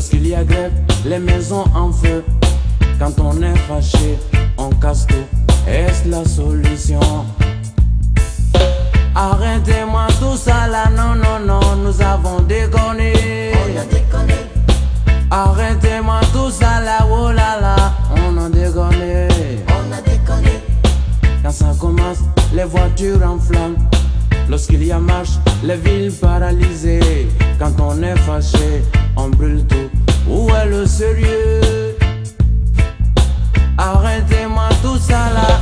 Lorsqu'il 0.00 0.28
y 0.28 0.34
a 0.34 0.42
grève, 0.42 0.72
les 1.04 1.18
maisons 1.18 1.66
en 1.74 1.92
feu. 1.92 2.24
Quand 2.98 3.12
on 3.20 3.42
est 3.42 3.58
fâché, 3.68 4.18
on 4.56 4.70
casse 4.70 5.06
tout. 5.06 5.68
Est-ce 5.68 6.08
la 6.08 6.24
solution? 6.24 7.00
Arrêtez-moi 9.14 10.06
tout 10.18 10.38
ça 10.38 10.68
là, 10.68 10.84
non, 10.96 11.16
non, 11.16 11.46
non, 11.46 11.76
nous 11.84 12.00
avons 12.00 12.40
déconné. 12.40 13.52
On 13.52 13.78
a 13.78 13.84
déconné. 13.84 14.38
Arrêtez-moi 15.30 16.20
tout 16.32 16.50
ça 16.50 16.80
là, 16.80 17.06
oh 17.12 17.30
là 17.30 17.60
là, 17.60 17.76
on 18.26 18.38
a 18.38 18.48
déconné. 18.48 19.28
On 19.68 19.92
a 19.92 20.00
déconné. 20.00 20.60
Quand 21.42 21.52
ça 21.52 21.74
commence, 21.78 22.20
les 22.54 22.64
voitures 22.64 23.22
en 23.22 23.38
flammes. 23.38 23.76
Lorsqu'il 24.48 24.82
y 24.82 24.92
a 24.92 24.98
marche, 24.98 25.38
les 25.62 25.76
villes 25.76 26.10
paralysées. 26.10 27.28
Quand 27.58 27.78
on 27.78 28.02
est 28.02 28.16
fâché, 28.16 28.82
brûle 29.28 29.66
tout. 29.66 29.90
Où 30.28 30.48
est 30.54 30.66
le 30.66 30.86
sérieux? 30.86 31.96
Arrêtez-moi 33.78 34.68
tout 34.82 34.98
ça 34.98 35.30
là, 35.32 35.60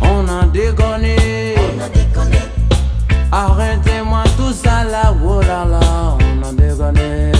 on 0.00 0.26
a 0.28 0.46
déconné. 0.46 1.54
Arrêtez-moi 3.32 4.24
tout 4.36 4.52
ça 4.52 4.84
là, 4.84 5.14
oh 5.24 5.40
là 5.40 5.64
là, 5.64 5.80
on 6.18 6.48
a 6.48 6.52
déconné. 6.52 7.32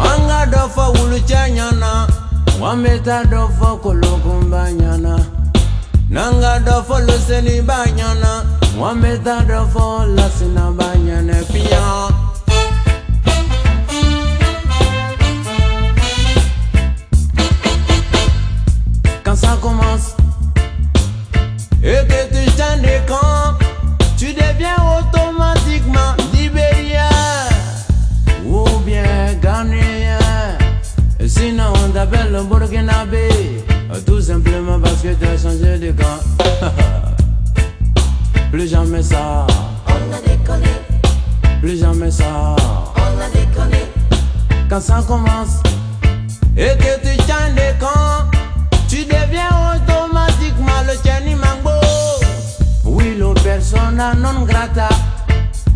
Anga 0.00 0.46
dofo 0.46 0.92
wulu 0.98 1.20
chanyana, 1.28 2.06
wameta 2.60 3.24
dofo 3.24 3.76
kolokumba 3.76 4.72
nyana. 4.72 5.18
Nanga 6.10 6.58
dofo 6.58 6.98
luseni 7.00 7.62
banyana, 7.62 8.44
Wambeta 8.78 9.40
de 9.46 9.58
fola 9.72 10.28
sina 10.30 10.72
banyane 10.72 11.44
piyan 11.52 12.10
Quand 19.24 19.36
ça 19.36 19.56
commence 19.62 20.16
et 21.84 22.02
que 22.08 22.20
tu 22.34 22.50
changes 22.56 22.82
de 22.82 23.06
t'appelle 32.04 32.32
le 32.32 32.42
Burkinabé, 32.42 33.28
tout 34.04 34.20
simplement 34.20 34.78
parce 34.78 35.00
que 35.00 35.14
tu 35.14 35.24
as 35.26 35.38
changé 35.38 35.78
de 35.78 35.90
camp. 35.92 36.20
Plus 38.52 38.68
jamais 38.68 39.02
ça. 39.02 39.46
On 39.88 40.12
a 40.12 40.20
déconné. 40.20 40.68
Plus 41.60 41.80
jamais 41.80 42.10
ça. 42.10 42.56
On 42.96 43.20
a 43.20 43.28
déconné. 43.32 43.86
Quand 44.68 44.80
ça 44.80 45.02
commence 45.06 45.60
et 46.56 46.76
que 46.76 47.00
tu 47.02 47.14
changes 47.22 47.54
de 47.54 47.72
camp, 47.80 48.26
tu 48.88 49.04
deviens 49.04 49.50
automatiquement 49.74 50.82
le 50.86 50.94
Mambo. 51.36 51.70
Oui, 52.84 53.16
le 53.18 53.32
persona 53.42 54.14
non 54.14 54.44
grata. 54.44 54.88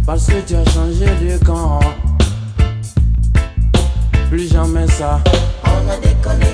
Parce 0.05 0.27
que 0.27 0.41
tu 0.47 0.55
as 0.55 0.65
changé 0.71 1.07
de 1.07 1.39
camp. 1.45 1.81
Plus 4.31 4.53
jamais 4.53 4.87
ça. 4.87 5.21
On 5.69 5.91
a 5.91 5.97
déconné. 5.97 6.51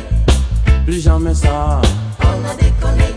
Plus 0.84 1.00
jamais 1.00 1.34
ça. 1.34 1.80
On 2.20 2.44
a 2.50 2.54
déconné. 2.54 3.14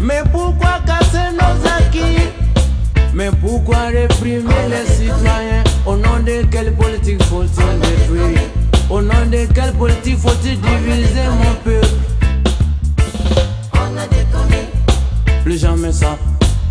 Mais 0.00 0.22
pourquoi 0.32 0.80
casser 0.86 1.30
nos 1.34 1.56
acquis? 1.78 2.28
Mais 3.14 3.30
pourquoi 3.40 3.86
réprimer 3.86 4.62
les 4.68 4.86
citoyens? 4.92 5.64
Au 5.86 5.96
nom 5.96 6.18
de 6.24 6.44
quelle 6.50 6.74
politique 6.74 7.22
faut-il 7.24 7.80
détruire? 7.80 8.40
Au 8.90 9.00
nom 9.00 9.26
de 9.30 9.46
quelle 9.54 9.72
politique 9.72 10.18
faut-il 10.18 10.60
diviser 10.60 11.28
mon 11.40 11.54
peuple? 11.64 11.86
On 13.74 13.96
a 13.98 14.06
déconné. 14.06 14.68
Plus 15.44 15.58
jamais 15.58 15.92
ça. 15.92 16.16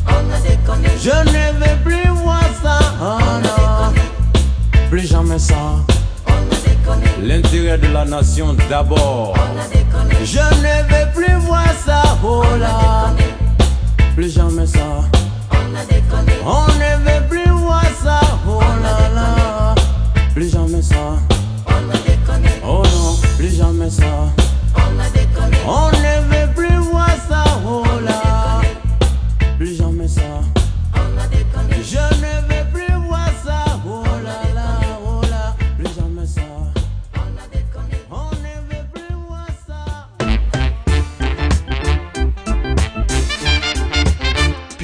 On 0.08 0.12
a 0.34 0.40
déconné. 0.40 0.90
Je 1.02 1.10
ne 1.10 1.44
veux 1.60 1.78
plus 1.84 2.10
voir 2.24 2.44
ça. 2.62 2.80
Oh 3.02 3.20
non. 3.44 3.94
Plus 4.90 5.08
jamais 5.08 5.40
ça 5.40 5.78
L'intérêt 7.24 7.78
de 7.78 7.88
la 7.88 8.06
nation 8.06 8.56
d'abord. 8.70 9.36
Je 10.24 10.40
ne 10.40 10.84
veux 10.90 11.12
plus 11.14 11.36
voir 11.46 11.72
ça, 11.86 12.02
oh 12.24 12.44
là. 12.60 13.14
Plus 14.16 14.34
jamais 14.34 14.66
ça. 14.66 14.80
On 16.46 16.68
ne 16.68 16.98
veut 17.06 17.28
plus 17.30 17.50
voir 17.52 17.84
ça, 18.04 18.20
oh 18.48 18.60
là 18.84 19.10
là. 19.16 19.76
Plus 20.34 20.52
jamais 20.52 20.82
ça. 20.82 20.96
Oh 22.64 22.84
non, 22.84 23.16
plus 23.38 23.56
jamais 23.56 23.90
ça. 23.90 24.04
On 25.68 25.88
ne 25.90 26.22
veut 26.30 26.54
plus 26.56 26.78
voir 26.78 27.10
ça, 27.30 27.44
oh 27.68 27.84
là. 28.06 28.31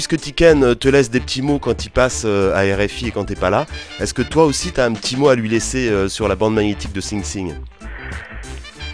Puisque 0.07 0.23
Tiken 0.23 0.63
euh, 0.63 0.75
te 0.75 0.87
laisse 0.87 1.09
des 1.09 1.19
petits 1.19 1.41
mots 1.41 1.59
quand 1.59 1.83
il 1.83 1.89
passe 1.89 2.23
euh, 2.25 2.53
à 2.55 2.61
RFI 2.77 3.09
et 3.09 3.11
quand 3.11 3.25
t'es 3.25 3.35
pas 3.35 3.49
là, 3.49 3.65
est-ce 3.99 4.13
que 4.13 4.21
toi 4.21 4.45
aussi 4.45 4.71
t'as 4.71 4.85
un 4.85 4.93
petit 4.93 5.17
mot 5.17 5.27
à 5.27 5.35
lui 5.35 5.49
laisser 5.49 5.89
euh, 5.89 6.07
sur 6.07 6.29
la 6.29 6.35
bande 6.35 6.53
magnétique 6.53 6.93
de 6.93 7.01
Sing 7.01 7.23
Sing? 7.23 7.53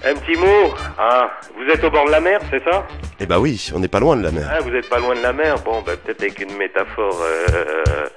Un 0.04 0.16
petit 0.16 0.36
mot? 0.36 0.74
Ah, 0.98 1.30
vous 1.56 1.72
êtes 1.72 1.84
au 1.84 1.92
bord 1.92 2.06
de 2.06 2.12
la 2.12 2.20
mer, 2.20 2.40
c'est 2.50 2.64
ça? 2.64 2.88
Eh 3.20 3.28
bah 3.28 3.40
oui, 3.40 3.72
on 3.76 3.80
n'est 3.80 3.88
pas 3.88 4.00
loin 4.00 4.18
de 4.18 4.24
la 4.24 4.32
mer. 4.32 4.50
Ah, 4.52 4.60
vous 4.62 4.72
n'êtes 4.72 4.90
pas 4.90 4.98
loin 4.98 5.16
de 5.16 5.22
la 5.22 5.34
mer? 5.34 5.56
Bon, 5.64 5.84
bah, 5.86 5.92
peut-être 6.04 6.22
avec 6.22 6.40
une 6.42 6.58
métaphore, 6.58 7.22
euh, 7.22 8.08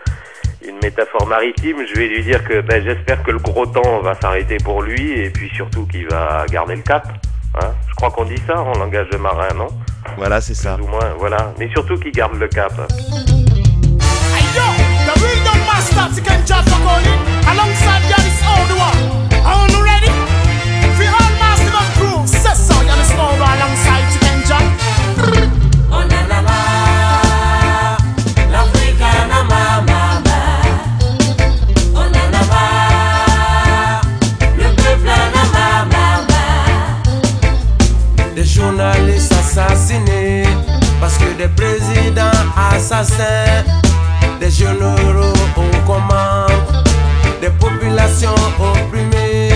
une 0.66 0.76
métaphore 0.82 1.26
maritime, 1.26 1.84
je 1.86 2.00
vais 2.00 2.08
lui 2.08 2.22
dire 2.22 2.42
que 2.44 2.62
ben, 2.62 2.82
j'espère 2.82 3.22
que 3.22 3.30
le 3.30 3.38
gros 3.38 3.66
temps 3.66 4.00
va 4.00 4.14
s'arrêter 4.14 4.56
pour 4.56 4.80
lui 4.80 5.20
et 5.20 5.28
puis 5.28 5.50
surtout 5.54 5.86
qu'il 5.86 6.08
va 6.08 6.46
garder 6.50 6.76
le 6.76 6.82
cap. 6.82 7.06
Hein 7.60 7.74
je 7.90 7.94
crois 7.94 8.10
qu'on 8.10 8.24
dit 8.24 8.40
ça 8.46 8.58
en 8.58 8.72
langage 8.78 9.10
de 9.10 9.18
marin, 9.18 9.52
non? 9.54 9.68
Voilà, 10.16 10.40
c'est 10.40 10.54
ça. 10.54 10.74
Plus 10.74 10.84
ou 10.84 10.88
moins, 10.88 11.14
voilà. 11.18 11.52
Mais 11.58 11.68
surtout 11.70 11.98
qu'il 11.98 12.12
garde 12.12 12.34
le 12.34 12.48
cap. 12.48 12.72
Hey 12.90 14.44
yo, 14.54 14.62
the 15.06 15.14
real 15.20 15.38
young 15.44 15.62
master, 15.66 16.08
alongside 17.48 18.06
assassins, 42.56 43.64
des 44.40 44.50
généraux 44.50 45.32
aux 45.56 45.86
commandes, 45.86 46.84
des 47.40 47.50
populations 47.50 48.34
opprimées, 48.58 49.52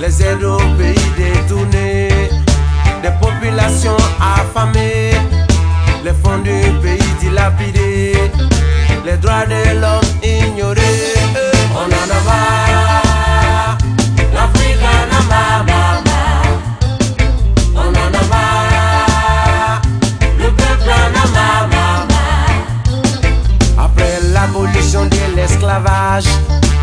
les 0.00 0.22
aides 0.22 0.44
au 0.44 0.58
pays 0.78 0.94
détournés, 1.16 2.08
des 3.02 3.12
populations 3.20 3.96
affamées, 4.20 5.12
les 6.04 6.12
fonds 6.22 6.38
du 6.38 6.60
pays 6.82 7.14
dilapidés, 7.20 8.30
les 9.04 9.16
droits 9.16 9.46
de 9.46 9.80
l'homme 9.80 10.00
ignorés. 10.22 11.14
On 11.74 11.86
en 11.86 12.16
a 12.16 12.24
marre. 12.24 12.63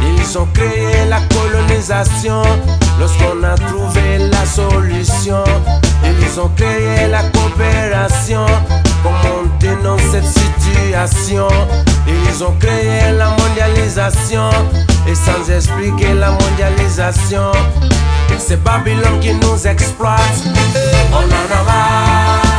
Ils 0.03 0.37
ont 0.37 0.47
créé 0.53 1.05
la 1.09 1.19
colonisation. 1.33 2.41
Lorsqu'on 2.99 3.43
a 3.43 3.55
trouvé 3.55 4.17
la 4.17 4.45
solution, 4.45 5.43
ils 6.03 6.39
ont 6.39 6.49
créé 6.55 7.07
la 7.09 7.23
coopération. 7.23 8.45
Comment 9.03 9.83
dans 9.83 9.97
cette 10.11 10.25
situation 10.25 11.47
Ils 12.07 12.43
ont 12.43 12.53
créé 12.59 13.11
la 13.17 13.29
mondialisation. 13.29 14.49
Et 15.07 15.15
sans 15.15 15.49
expliquer 15.51 16.13
la 16.13 16.31
mondialisation, 16.31 17.51
c'est 18.37 18.61
Babylone 18.63 19.19
qui 19.19 19.33
nous 19.33 19.67
exploite. 19.67 20.19
On 21.11 21.17
en 21.17 21.59
a 21.59 21.63
marre. 21.63 22.50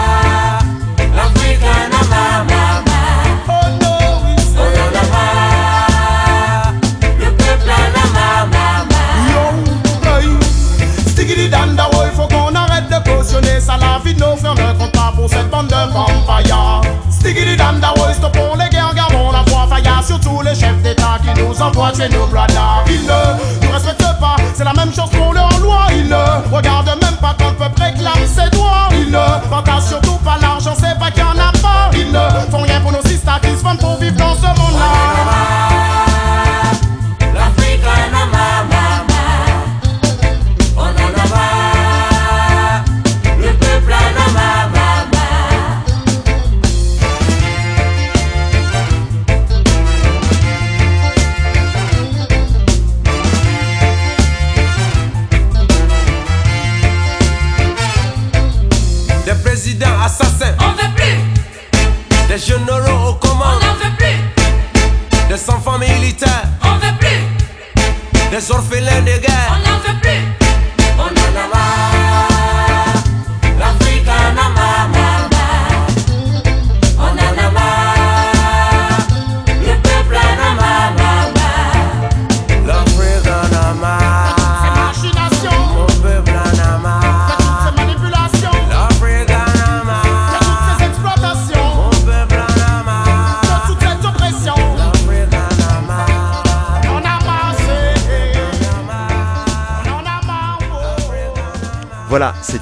Vampires. 17.23 17.33
Stiggity 17.33 17.57
Danda 17.57 17.93
Boy, 17.97 18.15
stoppons 18.15 18.55
les 18.59 18.69
guerres, 18.69 18.95
gardons 18.95 19.31
la 19.33 19.43
voix 19.51 19.67
faillard. 19.69 20.05
Surtout 20.05 20.43
les 20.43 20.55
chefs 20.55 20.81
d'État 20.83 21.19
qui 21.23 21.41
nous 21.41 21.61
envoient 21.61 21.93
chez 21.97 22.09
nos 22.09 22.27
brothers. 22.27 22.85
Ils 22.89 23.03
ne 23.03 23.67
nous 23.67 23.73
respectent 23.73 24.21
pas, 24.21 24.37
c'est 24.55 24.65
la 24.65 24.73
même 24.73 24.93
chose 24.93 25.11
pour 25.11 25.33
leur 25.33 25.51
loi. 25.61 25.87
Ils 25.93 26.09
ne 26.09 26.55
regardent 26.55 26.99
même 27.01 27.17
pas 27.21 27.35
quand 27.39 27.51
le 27.51 27.57
peuple 27.57 27.83
réclame 27.83 28.27
ses 28.27 28.51
droits. 28.51 28.89
Ils 28.93 29.11
ne 29.11 29.49
partagent 29.51 29.89
surtout 29.89 30.19
pas 30.25 30.39
l'argent, 30.41 30.75
c'est 30.77 30.99
pas 30.99 31.11
qu'il 31.11 31.25
en 31.25 31.39
a 31.39 31.53
pas. 31.61 31.91
Ils 31.95 32.11
ne 32.11 32.51
font 32.51 32.63
rien 32.63 32.81
pour 32.81 32.93
nos 32.93 33.03
sisters 33.03 33.41
qui 33.41 33.51
se 33.51 33.63
vendent 33.63 33.79
pour 33.79 33.99
vivre 33.99 34.17
dans 34.17 34.35
ce 34.35 34.47
monde-là. 34.47 35.72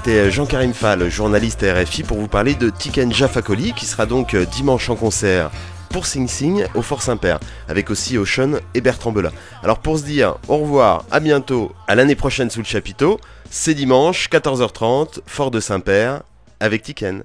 C'était 0.03 0.30
Jean-Karim 0.30 0.72
Fall, 0.72 1.11
journaliste 1.11 1.62
RFI, 1.62 2.05
pour 2.05 2.16
vous 2.16 2.26
parler 2.26 2.55
de 2.55 2.70
Tiken 2.70 3.12
Jafakoli, 3.12 3.74
qui 3.74 3.84
sera 3.84 4.07
donc 4.07 4.32
euh, 4.32 4.46
dimanche 4.46 4.88
en 4.88 4.96
concert 4.96 5.51
pour 5.90 6.07
Sing 6.07 6.26
Sing 6.26 6.64
au 6.74 6.80
Fort 6.80 7.03
Saint-Père, 7.03 7.38
avec 7.68 7.90
aussi 7.90 8.16
Ocean 8.16 8.61
et 8.72 8.80
Bertrand 8.80 9.12
Belin. 9.12 9.32
Alors 9.62 9.80
pour 9.80 9.98
se 9.98 10.05
dire 10.05 10.36
au 10.48 10.57
revoir, 10.57 11.05
à 11.11 11.20
bientôt, 11.20 11.72
à 11.86 11.96
l'année 11.96 12.14
prochaine 12.14 12.48
sous 12.48 12.61
le 12.61 12.64
chapiteau, 12.64 13.20
c'est 13.51 13.74
dimanche, 13.74 14.30
14h30, 14.30 15.20
Fort 15.26 15.51
de 15.51 15.61
Saint-Père, 15.61 16.22
avec 16.61 16.82
Tiken. 16.82 17.22